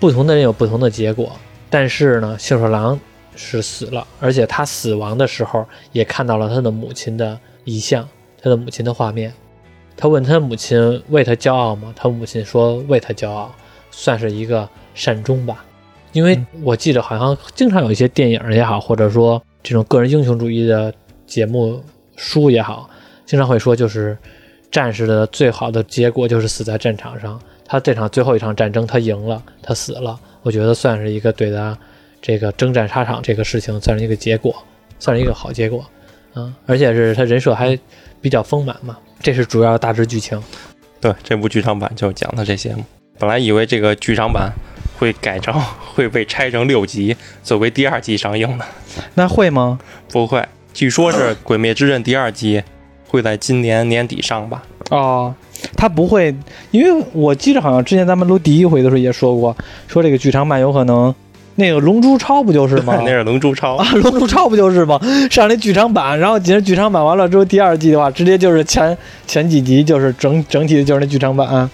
[0.00, 1.32] 不同的人有不同的结果，
[1.68, 2.98] 但是呢，杏寿郎
[3.34, 8.08] 是死了，而且他死亡的时候也看到了他的母亲的遗像，
[8.40, 9.32] 他的母亲的画面。
[9.96, 11.92] 他问他母亲为他骄傲吗？
[11.96, 13.52] 他母亲说为他骄傲，
[13.90, 15.64] 算是一个善终吧。
[16.12, 20.94] 因为我记得好像经常有一些电影也好，或者说这种个人英雄主义的
[21.26, 21.82] 节目
[22.16, 22.88] 书也好，
[23.26, 24.16] 经常会说就是
[24.70, 27.40] 战士的最好的结果就是死在战场上。
[27.66, 31.76] 他这场最后一场战争他赢了，他死了，我觉得算是一个对他
[32.22, 34.54] 这个征战沙场这个事情算是一个结果，
[34.98, 35.84] 算是一个好结果。
[36.34, 37.78] 嗯，而且是他人设还
[38.22, 38.96] 比较丰满嘛。
[39.20, 40.42] 这是主要大致剧情，
[41.00, 42.86] 对这部剧场版就讲的这些嘛。
[43.18, 44.50] 本来以为这个剧场版
[44.96, 45.52] 会改成
[45.94, 48.64] 会被拆成六集作为第二季上映的，
[49.14, 49.78] 那会吗？
[50.10, 52.62] 不会，据说是《鬼灭之刃》第二季
[53.08, 54.62] 会在今年年底上吧？
[54.90, 55.34] 哦，
[55.76, 56.32] 他不会，
[56.70, 59.56] 因为我记得好像之前咱们录第一回的时候也说过，
[59.88, 61.14] 说这个剧场版有可能。
[61.60, 62.94] 那个《龙珠超》不就是吗？
[63.04, 64.96] 那是《龙珠超》啊，《龙珠超》不就是吗？
[65.28, 68.96] 上那剧场版，然后紧着剧场版完了之后，第二季的话，直接就是前
[69.26, 71.68] 前几集就是整整体的就是那剧场版。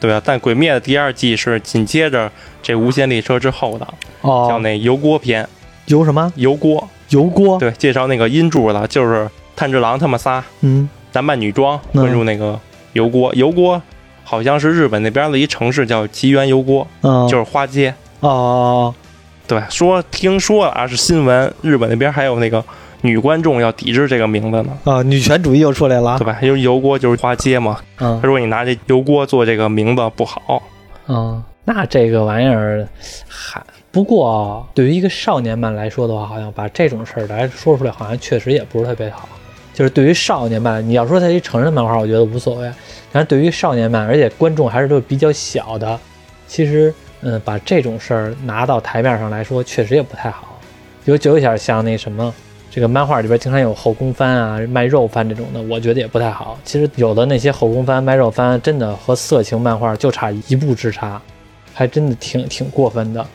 [0.00, 3.86] 对啊，但《鬼灭》的第二季是紧接着这《无限列车》之后的，
[4.22, 5.46] 叫那油锅篇。
[5.88, 6.32] 油什么？
[6.36, 6.88] 油锅。
[7.10, 7.58] 油锅。
[7.58, 9.28] 对，介绍那个音柱的，就是
[9.58, 12.56] 炭治郎他们仨，嗯，男扮女装混入那个
[12.92, 13.34] 油锅。
[13.34, 13.82] 油锅
[14.22, 17.92] 好像是日本那边的一城市，叫吉原油锅，嗯就是花街。
[18.20, 18.94] 哦。
[19.48, 22.62] 对，说听说啊，是新闻，日本那边还有那个
[23.00, 24.78] 女观众要抵制这个名字呢。
[24.84, 26.38] 啊，女权主义又出来了，对吧？
[26.40, 27.78] 因为油锅就是花街嘛。
[27.98, 30.62] 嗯，他说你拿这油锅做这个名字不好。
[31.08, 32.86] 嗯，那这个玩意儿
[33.26, 39.26] 还不过，对于一个少年漫来说的话，好像把这种事儿来说出来，好像确实也不是特别好。
[39.78, 42.68] 就是对于少年漫，你要说它一成人漫画，我觉得无所谓。
[43.12, 45.96] 但是对于少年漫，而且观众还是都比较小的，
[46.48, 46.92] 其实。
[47.20, 50.56] 嗯，把这种事儿拿到台面上来说，确实也不太好。
[51.04, 52.32] 有就有点像那什么，
[52.70, 56.56] 这个漫画里边经常有后宫番啊、卖肉番这种的，我觉得也不太好。
[56.64, 61.20] 其实有的那些后宫番、卖肉番，真的和色情漫画就差一步之差，
[61.74, 63.26] 还真的挺挺过分的。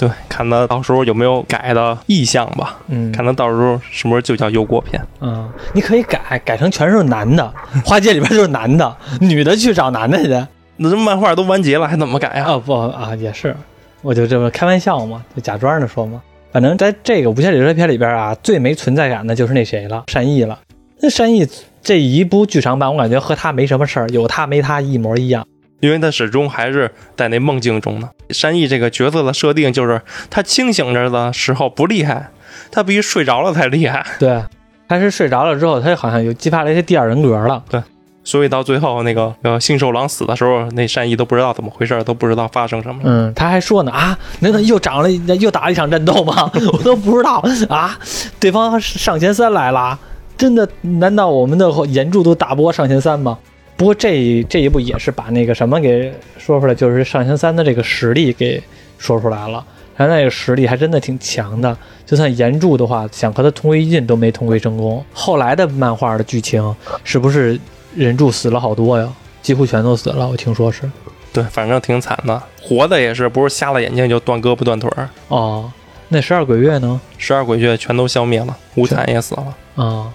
[0.00, 2.78] 对，看他到时候有没有改的意向吧。
[2.88, 4.98] 嗯，看他到时候什么时候就叫油锅片。
[5.20, 7.52] 嗯，你可以改改成全是男的，
[7.84, 10.30] 花街里边就是男的，女的去找男的去。
[10.78, 12.46] 那这漫画都完结了，还怎么改呀？
[12.46, 13.54] 啊不啊，也是，
[14.00, 16.22] 我就这么开玩笑嘛，就假装的说嘛。
[16.50, 20.58] 反正在这个无限列车篇里边啊，最没存在感的就是那谁了，善意了。
[21.02, 21.46] 那善意
[21.82, 25.46] 这一部剧场版，我感觉和他没什么事儿，有他没他一模一样。
[25.80, 28.08] 因为他始终还是在那梦境中呢。
[28.30, 30.00] 山翼这个角色的设定就是
[30.30, 32.30] 他清醒着的时候不厉害，
[32.70, 34.06] 他必须睡着了才厉害。
[34.18, 34.42] 对，
[34.88, 37.62] 他是睡着了之后，他好像又激发了一些第二人格了。
[37.68, 37.82] 对
[38.22, 43.04] 所以到最后那个呃星兽狼死的时候，那山翼都不知道怎么回事，都不知道发生什么了。
[43.06, 45.10] 嗯，他还说呢啊，难道又长了
[45.40, 46.50] 又打了一场战斗吗？
[46.72, 47.98] 我都不知道啊，
[48.38, 49.98] 对方上前三来了，
[50.36, 50.68] 真的？
[50.82, 53.38] 难道我们的岩柱都打不过上前三吗？
[53.80, 58.62] 不过这这一部也是把那个什么给说出来，就是上弦三的这个实力给
[58.98, 59.64] 说出来了。
[59.96, 61.74] 然后那个实力还真的挺强的，
[62.04, 65.02] 就算岩柱的话，想和他同归于尽都没同归成功。
[65.14, 67.58] 后来的漫画的剧情是不是
[67.96, 69.10] 人柱死了好多呀？
[69.40, 70.82] 几乎全都死了，我听说是。
[71.32, 72.42] 对，反正挺惨的。
[72.60, 75.08] 活的也是，不是瞎了眼睛就断胳膊断腿儿。
[75.28, 75.72] 哦，
[76.08, 77.00] 那十二鬼月呢？
[77.16, 79.56] 十二鬼月全都消灭了，无惨也死了。
[79.82, 80.12] 啊，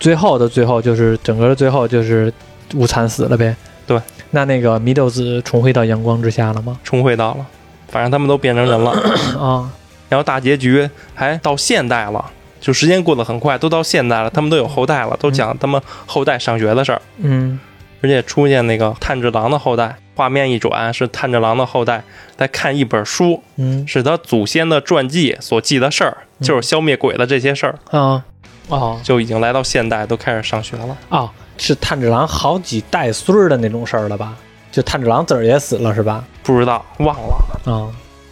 [0.00, 2.32] 最后的最后就是整个的最后就是
[2.74, 3.54] 无惨死了呗。
[3.86, 4.00] 对，
[4.30, 6.78] 那那个祢豆子重回到阳光之下了吗？
[6.82, 7.46] 重回到了，
[7.88, 8.90] 反正他们都变成人了。
[9.38, 9.70] 啊，
[10.08, 12.24] 然后大结局还到现代了，
[12.60, 17.58] 就时间过得很快，都到现代了，他们都有后代了，都讲他们后代上学的事儿，嗯。
[18.02, 22.02] 而且出现那个炭治郎的后代，画面一转是炭治郎的后代
[22.36, 23.86] 在看一本书，嗯。
[23.86, 28.22] 是他祖先的传记所记的事儿，就是消灭鬼的这些事儿，啊。
[28.68, 29.00] 哦。
[29.02, 30.94] 就已经来到现代，都开始上学了。
[31.08, 34.36] 哦，是炭治郎好几代孙儿的那种事儿了吧？
[34.72, 36.24] 就炭治郎自儿也死了是吧？
[36.42, 37.86] 不知道忘了，啊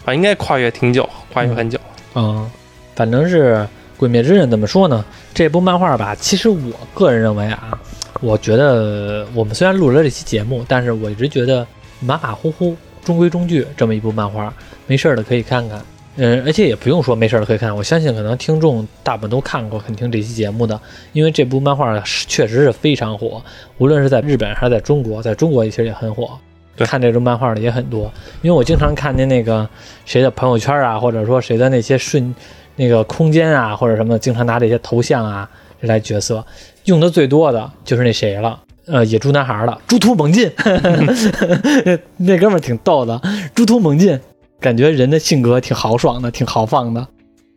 [0.05, 1.79] 啊，应该跨越挺久，跨越很久。
[2.15, 2.51] 啊，
[2.97, 3.55] 反正是
[3.97, 5.05] 《鬼灭之刃》怎么说呢？
[5.33, 7.79] 这部漫画吧，其实我个人认为啊，
[8.21, 11.67] 我觉得我们虽然录了这期节目，但是我一直觉得
[12.01, 14.53] 马马虎虎、中规中矩这么一部漫画，
[14.87, 15.81] 没事儿的可以看看。
[16.17, 20.79] 嗯，而且也不用说没事儿可以看，我相信可能听众大部分都看过，肯听这期节目的，
[21.13, 23.43] 因为这部漫画是确实是非常火，
[23.79, 26.39] 无论是在日本还是在中国，在中国其实也很火。
[26.79, 28.11] 看这种漫画的也很多，
[28.41, 29.69] 因为我经常看见那个
[30.05, 32.35] 谁的朋友圈啊，或者说谁的那些瞬
[32.77, 35.49] 那个空间啊，或者什么，经常拿这些头像啊
[35.81, 36.45] 来角色，
[36.87, 40.51] 用的最多的就是那谁了，呃，野猪男孩了，猪突猛进，
[42.17, 43.21] 那哥们儿挺逗的，
[43.55, 44.19] 猪突猛进，
[44.63, 47.07] 感觉人的性格挺豪爽的，挺豪放的。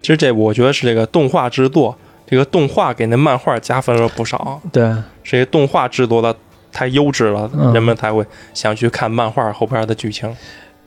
[0.02, 1.96] 其实这我觉得是这个动画制作，
[2.28, 4.84] 这个动画给那漫画加分了不少，对，
[5.24, 6.36] 是这个动画制作的
[6.72, 10.36] 太优质了，嗯人们才会想去看漫画后边的剧情。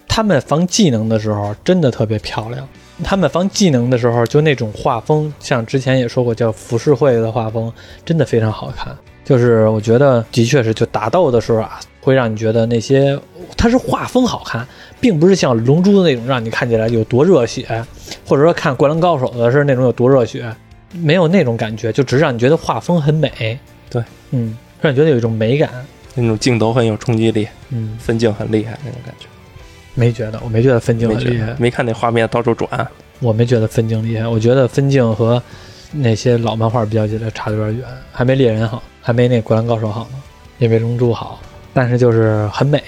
[0.07, 2.69] 他们放技能的时候真的特别漂亮。
[3.05, 7.73] 他们放技能的时候，就那种画风，像之前也说过，叫浮世绘的画风，
[8.05, 8.97] 真的非常好看。
[9.25, 13.17] 就是我觉得的确是，就打斗的时候啊，会让你觉得那些
[13.57, 14.67] 它是画风好看，
[15.01, 17.85] 并不是像龙珠那种让你看起来有多热血，
[18.27, 20.53] 或者说看灌篮高手的是那种有多热血，
[20.93, 23.59] 没有那种感觉，就只是让你觉得画风很美。
[23.91, 25.71] 对，嗯，让你觉得有一种美感。
[26.15, 29.27] 那种镜头很有冲击力，嗯，分镜很厉害那种感觉。
[29.95, 31.57] 没觉得，我没觉得分镜很厉害得，。
[31.61, 32.69] 没看那画面到处转，
[33.21, 35.41] 我没觉得分镜厉害，我觉得分镜和
[35.93, 40.21] 那些老漫画比较起来差得有点远，还没猎人好，还没那灌篮高手好呢，
[40.59, 41.41] 也没龙珠好，
[41.73, 42.81] 但是就是很美，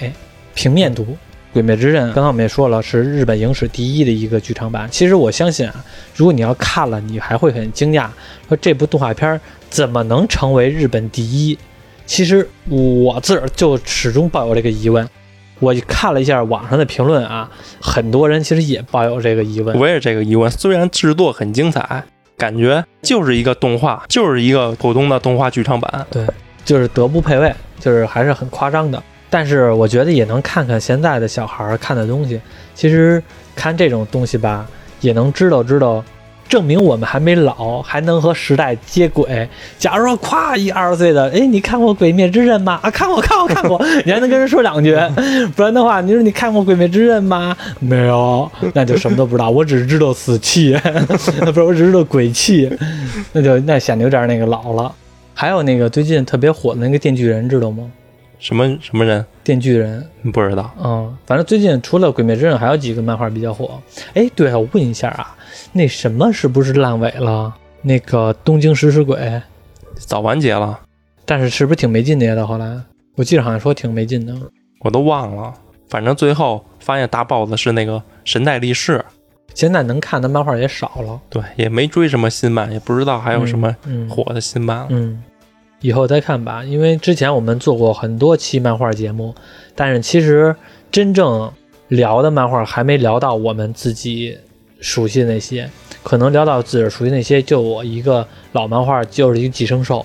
[0.53, 1.03] 平面图。
[1.53, 4.87] 《鬼灭之刃》刚刚我们也说了，是日本影史第一的一个剧场版。
[4.89, 5.83] 其实我相信啊，
[6.15, 8.07] 如果你要看了，你还会很惊讶，
[8.47, 9.39] 说这部动画片儿
[9.69, 11.57] 怎么能成为日本第一？
[12.05, 15.07] 其实我自个儿就始终抱有这个疑问。
[15.59, 17.49] 我看了一下网上的评论啊，
[17.79, 19.77] 很多人其实也抱有这个疑问。
[19.77, 20.49] 我也是这个疑问。
[20.49, 22.03] 虽然制作很精彩，
[22.37, 26.05] 感觉就是一个动画，就是一个普通的动画剧场版。
[26.09, 26.25] 对
[26.65, 29.01] 就是德不配位，就是还是很夸张的。
[29.31, 32.39] 但是我觉得也能看看现在的小孩儿看的东西，
[32.75, 33.23] 其实
[33.55, 34.67] 看这种东西吧，
[34.99, 36.03] 也能知道知道，
[36.49, 39.47] 证明我们还没老，还能和时代接轨。
[39.79, 42.77] 假如说夸一二十岁的，哎，你看过《鬼灭之刃》吗？
[42.83, 44.93] 啊，看过，看过，看过，你还能跟人说两句。
[45.55, 47.55] 不然的话，你说你看过《鬼灭之刃》吗？
[47.79, 49.49] 没有，那就什么都不知道。
[49.49, 50.77] 我只知道死气，
[51.07, 51.17] 不
[51.53, 52.69] 是，我只知道鬼气，
[53.31, 54.93] 那就那显得有点那个老了。
[55.33, 57.89] 还有那个最近特别火的那个电锯人，知道吗？
[58.41, 60.69] 什么什么人电锯人，不知道？
[60.83, 63.79] 嗯，反正最近除了《鬼灭之刃》，还有几个漫画比较火。
[64.15, 65.35] 哎，对了，我问一下啊，
[65.71, 67.53] 那什么是不是烂尾了？
[67.83, 69.15] 那个《东京食尸鬼》，
[69.95, 70.79] 早完结了，
[71.23, 72.35] 但是是不是挺没劲的呀？
[72.35, 72.81] 到后来，
[73.15, 74.35] 我记得好像说挺没劲的。
[74.79, 75.53] 我都忘了。
[75.87, 79.03] 反正最后发现大 boss 是那个神代力士，
[79.53, 84.87] 现在能看的漫画也少了，对，也没追什么新漫，也不知道还有什么嗯火的新漫了。
[84.89, 85.21] 嗯，
[85.81, 86.63] 以后再看吧。
[86.63, 89.35] 因为之前我们做过很多期漫画节目，
[89.75, 90.55] 但是其实
[90.89, 91.51] 真正
[91.89, 94.37] 聊的漫画还没聊到我们自己
[94.79, 95.69] 熟悉的那些。
[96.03, 100.03] 可能聊到自己熟悉那些就我一个老漫画就是一个寄生兽，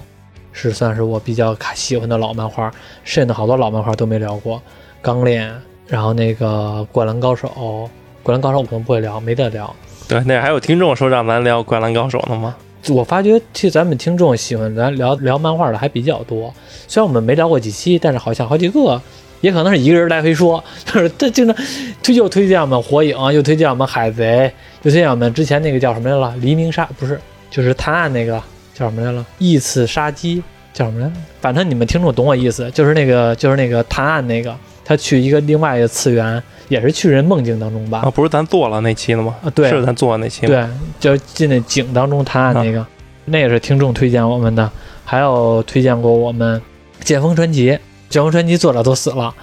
[0.53, 2.71] 是算是我比较喜欢的老漫画，
[3.03, 4.61] 甚至好多老漫画都没聊过，
[5.01, 5.51] 钢炼，
[5.87, 7.89] 然后那个灌篮高手，
[8.23, 9.75] 灌篮高手我可能不会聊，没得聊。
[10.07, 12.55] 对，那还有听众说让咱聊《灌篮高手》呢吗？
[12.89, 16.53] 我发觉其实咱们听众喜欢咱聊聊漫画的还比较多，
[16.87, 19.01] 虽然我们没聊过几期，但是好像好几个，
[19.41, 21.57] 也可能是一个人来回说，就是他经常
[22.03, 26.35] 推又推荐我们火影，又推荐我们海贼，又推荐我们之前那个叫什么来了？
[26.41, 27.21] 黎明杀不是，
[27.51, 28.43] 就是探案那个
[28.75, 29.25] 叫什么来了？
[29.39, 31.15] 异次杀机叫什么来着？
[31.41, 34.57] 反正你们听众懂我意思，就是那个就是那个探案那个，
[34.87, 38.03] 他去一个另外一个次元，也是去人梦境当中吧？
[38.05, 39.35] 啊，不是咱做了那期了吗？
[39.43, 40.71] 啊，对，是咱做的那期吗？
[41.01, 42.87] 对，就进那井当中探案那个，
[43.25, 44.71] 那也是听众推荐我们的，
[45.05, 46.61] 还有推荐过我们
[47.05, 47.71] 《剑锋传奇》，
[48.09, 49.35] 《剑锋传奇》作者都死了，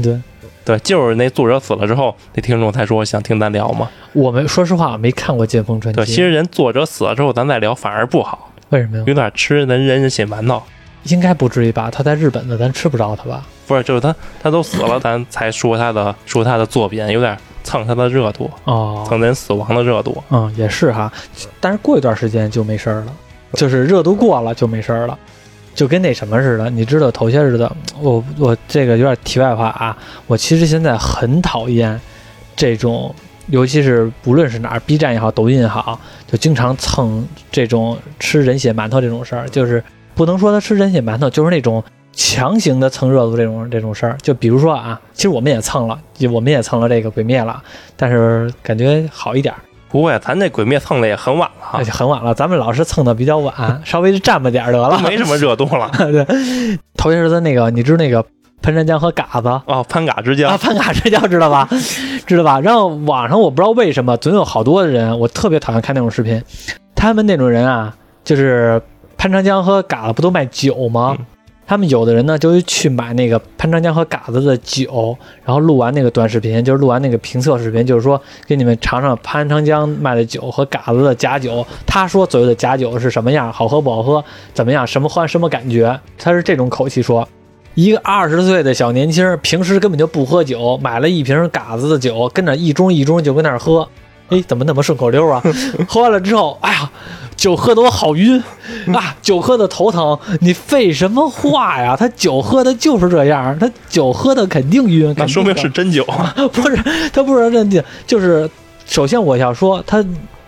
[0.00, 0.20] 对
[0.64, 3.88] 对，就是那作者死了之后，那听众才说想听咱聊嘛。
[4.12, 9.04] 我们说实话没看过《剑锋传奇对，》，其实人作者死了之后，咱再聊反而不好，为什么呀？
[9.06, 10.62] 有点吃人人家血馒头。
[11.04, 11.90] 应该不至于吧？
[11.90, 13.46] 他在日本的，咱吃不着他吧？
[13.68, 20.24] 不是，就是他他都死了，咱才说他的说他的作品有点蹭他的热度，哦，蹭人死亡的热度。
[20.30, 21.12] 嗯，也是哈，
[21.60, 23.12] 但是过一段时间就没事儿了，
[23.52, 25.18] 就是热度过了就没事儿了，
[25.74, 26.70] 就跟那什么似的。
[26.70, 29.94] 你知道头些日子，我我这个有点题外话啊，
[30.26, 32.00] 我其实现在很讨厌
[32.56, 33.14] 这种，
[33.48, 41.84] 尤其是不论是哪儿，B 站也好，抖音也好，就经常蹭这种吃人血馒头这种事儿，就是不能说他吃人血馒头，就是那种。
[42.18, 47.62] 强行的蹭热度这种这种事儿，就比如说啊，其实我们也蹭了，就我们也蹭了这个鬼灭了，
[47.96, 49.58] 但是感觉好一点儿。
[49.88, 53.54] 不会，咱那鬼灭蹭的也很晚了很晚了，咱们老是蹭的比较晚，
[53.86, 54.98] 稍微占吧点儿得了。
[54.98, 55.88] 没什么热度了。
[56.10, 56.26] 对，
[56.96, 58.24] 头些日子那个，你知道那个
[58.60, 61.68] 潘长江和嘎子哦，潘嘎之啊，交，潘嘎之交知道吧？
[62.26, 62.58] 知道吧？
[62.58, 66.42] 然后网上我不知道为什么总有好多的人，我特别讨厌看那种视频，
[66.96, 67.94] 他们那种人啊，
[68.24, 68.82] 就是
[69.16, 71.16] 潘长江和嘎子不都卖酒吗？
[71.16, 71.24] 嗯
[71.68, 75.14] 他们有的人呢，就去买那个潘长江和嘎子的酒，
[75.44, 81.64] 然后录完那个短视频，就是录完那个评测视频，就是说给你们尝尝潘长江卖的酒和嘎子的假酒。
[81.86, 87.28] 他说所谓的假酒是什么样，好喝不好喝，怎么样，什么喝什么感觉，他是这种口气说。
[87.74, 93.86] 一个二十岁的小年轻，平时根本就不喝酒，买了一瓶嘎子的酒，跟那一盅一盅就跟那儿喝。
[94.28, 95.42] 哎，怎么那么顺口溜啊？
[95.88, 96.90] 喝完了之后，哎呀，
[97.36, 98.42] 酒喝的我好晕
[98.94, 100.18] 啊，酒喝的头疼。
[100.40, 101.96] 你废什么话呀？
[101.96, 105.14] 他酒喝的就是这样，他酒喝的肯定晕。
[105.16, 106.04] 那说明是真酒。
[106.52, 106.76] 不是
[107.12, 108.48] 他不是真酒，就是
[108.86, 110.02] 首先我要说他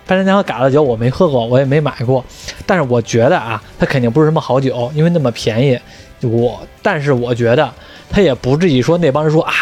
[0.06, 2.24] 潘长江和嘎子酒我没喝过，我也没买过，
[2.66, 5.78] 但是我觉得啊，它肯定不是什么好酒，因为那么便宜。
[6.22, 7.72] 我但是我觉得
[8.10, 9.52] 他也不至于说那帮人说啊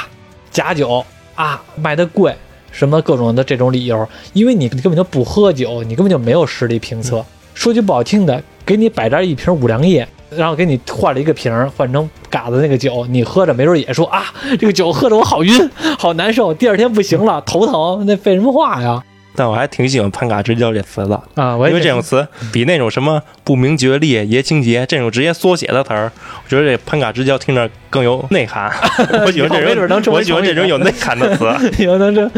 [0.50, 1.04] 假酒
[1.36, 2.34] 啊卖的贵。
[2.70, 7.24] 什么各种的这种理由，因为你根本就不喝酒，你根本就没有实力评测。
[7.54, 14.26] 说句不好听的，给你摆这儿一瓶五粮液，然后给你换了一个瓶儿，换成嘎子那个酒，你喝着没准也说啊，
[14.58, 19.02] 这个酒喝着我好晕，好难受，第二天不行了，头疼，那废什么话呀？
[19.38, 26.10] 但我还挺喜欢“潘嘎之交”这词的，啊，我也因为这种词比那种什么不明觉厉、爷青结这种直接缩写的词儿，
[26.44, 28.68] 我觉得这“潘嘎之交”听着更有内涵。
[29.24, 31.46] 我喜欢这种，我喜欢这种有内涵的词。
[31.78, 32.28] 以后能成，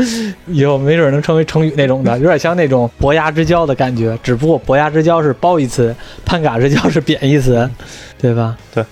[0.46, 5.96] 以后没准能成为成语那种的，有点像那种伯牙之交的感觉，只不过伯牙之交是褒义词，
[6.26, 7.66] 潘嘎之交是贬义词，
[8.20, 8.54] 对吧？
[8.74, 8.84] 对。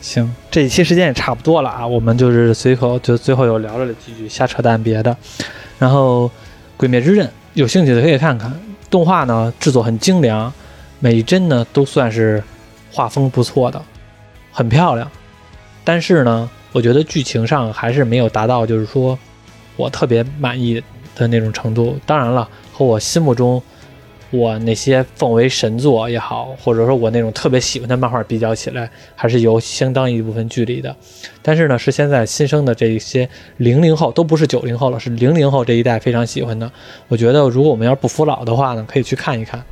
[0.00, 5.16] 行，这一期时间也差不多了啊，我们就是随口就最后又聊了几句瞎扯淡别的，
[5.80, 6.26] 然后
[6.76, 8.52] 《鬼灭之刃》有兴趣的可以看看，
[8.90, 10.52] 动画呢制作很精良，
[11.00, 12.42] 每一帧呢都算是
[12.92, 13.80] 画风不错的，
[14.52, 15.10] 很漂亮，
[15.84, 19.18] 但是呢，我觉得剧情上还是没有达到，就是说
[19.76, 20.82] 我特别满意
[21.14, 21.98] 的那种程度。
[22.04, 23.62] 当然了，和我心目中
[24.30, 30.94] 我那些奉为神作也好，或者说我那种特别喜欢的漫画比较起来，还是有相当一部分距离的。
[31.42, 36.70] 但是呢，是现在新生的这一些零零后，都不是九零后了，是零零后这一代非常喜欢的。
[37.08, 39.62] 我觉得，如果我们要是不服老的话呢，可以去看一看。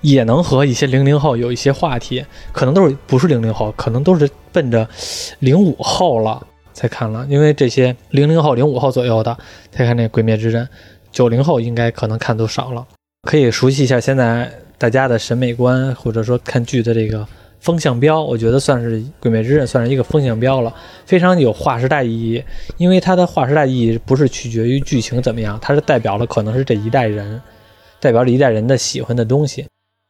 [0.00, 4.88] 也能和一些零零后有一些话题，可能都是不是零零后，可能都是奔着
[5.40, 9.36] 零五后了才看了，因为这些零零后、零五后左右的
[9.72, 10.64] 才看那《鬼灭之刃》，
[11.10, 12.86] 九零后应该可能看都少了。
[13.22, 17.26] 可以熟悉一下现在大家的审美观，或者说看剧的这个
[17.60, 20.72] 风向标，我觉得算是《鬼灭之刃》算是一个风向标了，
[21.04, 22.42] 非常有划时代意义。
[22.76, 27.40] 因为它的划时代意义不是取决于剧情怎么样，它是代表了可能是这一代人，
[28.00, 29.66] 代表了一代人的喜欢的东西。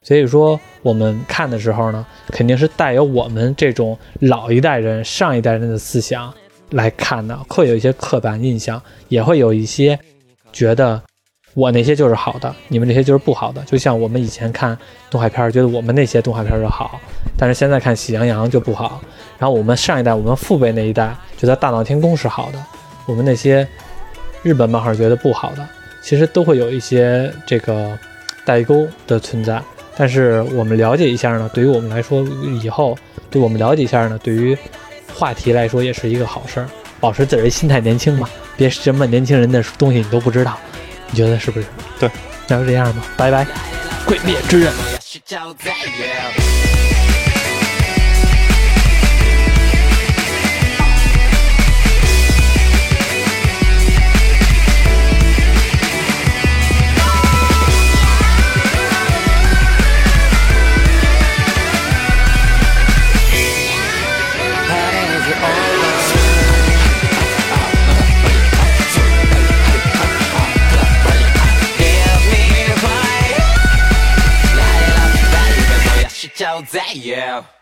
[0.06, 6.32] 所以说，我们看的时候呢，肯定是带有我们这种老一代人、上一代人的思想
[6.70, 9.98] 来看的，会有一些刻板印象，也会有一些
[10.52, 11.02] 觉得
[11.58, 13.60] 我那些就是好的，你们这些就是不好的。
[13.62, 14.78] 就像我们以前看
[15.10, 17.00] 动画片，觉得我们那些动画片就好，
[17.36, 19.00] 但是现在看《喜羊羊》就不好。
[19.40, 22.64] 然后我们上一代，我们父辈那一代觉得《大闹天宫》是好的，
[23.06, 23.66] 我们那些
[24.44, 25.68] 日本漫画觉得不好的，
[26.00, 27.98] 其实都会有一些这个
[28.44, 29.60] 代沟的存在。
[29.96, 32.22] 但是我们了解一下呢，对于我们来说，
[32.62, 32.96] 以后
[33.32, 34.56] 对我们了解一下呢，对于
[35.12, 36.68] 话题来说也是一个好事儿。
[37.00, 40.56] 保持自己的心态年轻嘛，别什么年轻人的东西你都不知道，
[41.10, 41.66] 你觉得是不是？
[41.98, 42.10] 对，
[42.46, 43.46] 那就这样吧，拜拜。
[44.06, 44.72] 鬼灭之刃。
[76.68, 77.57] 叫再也。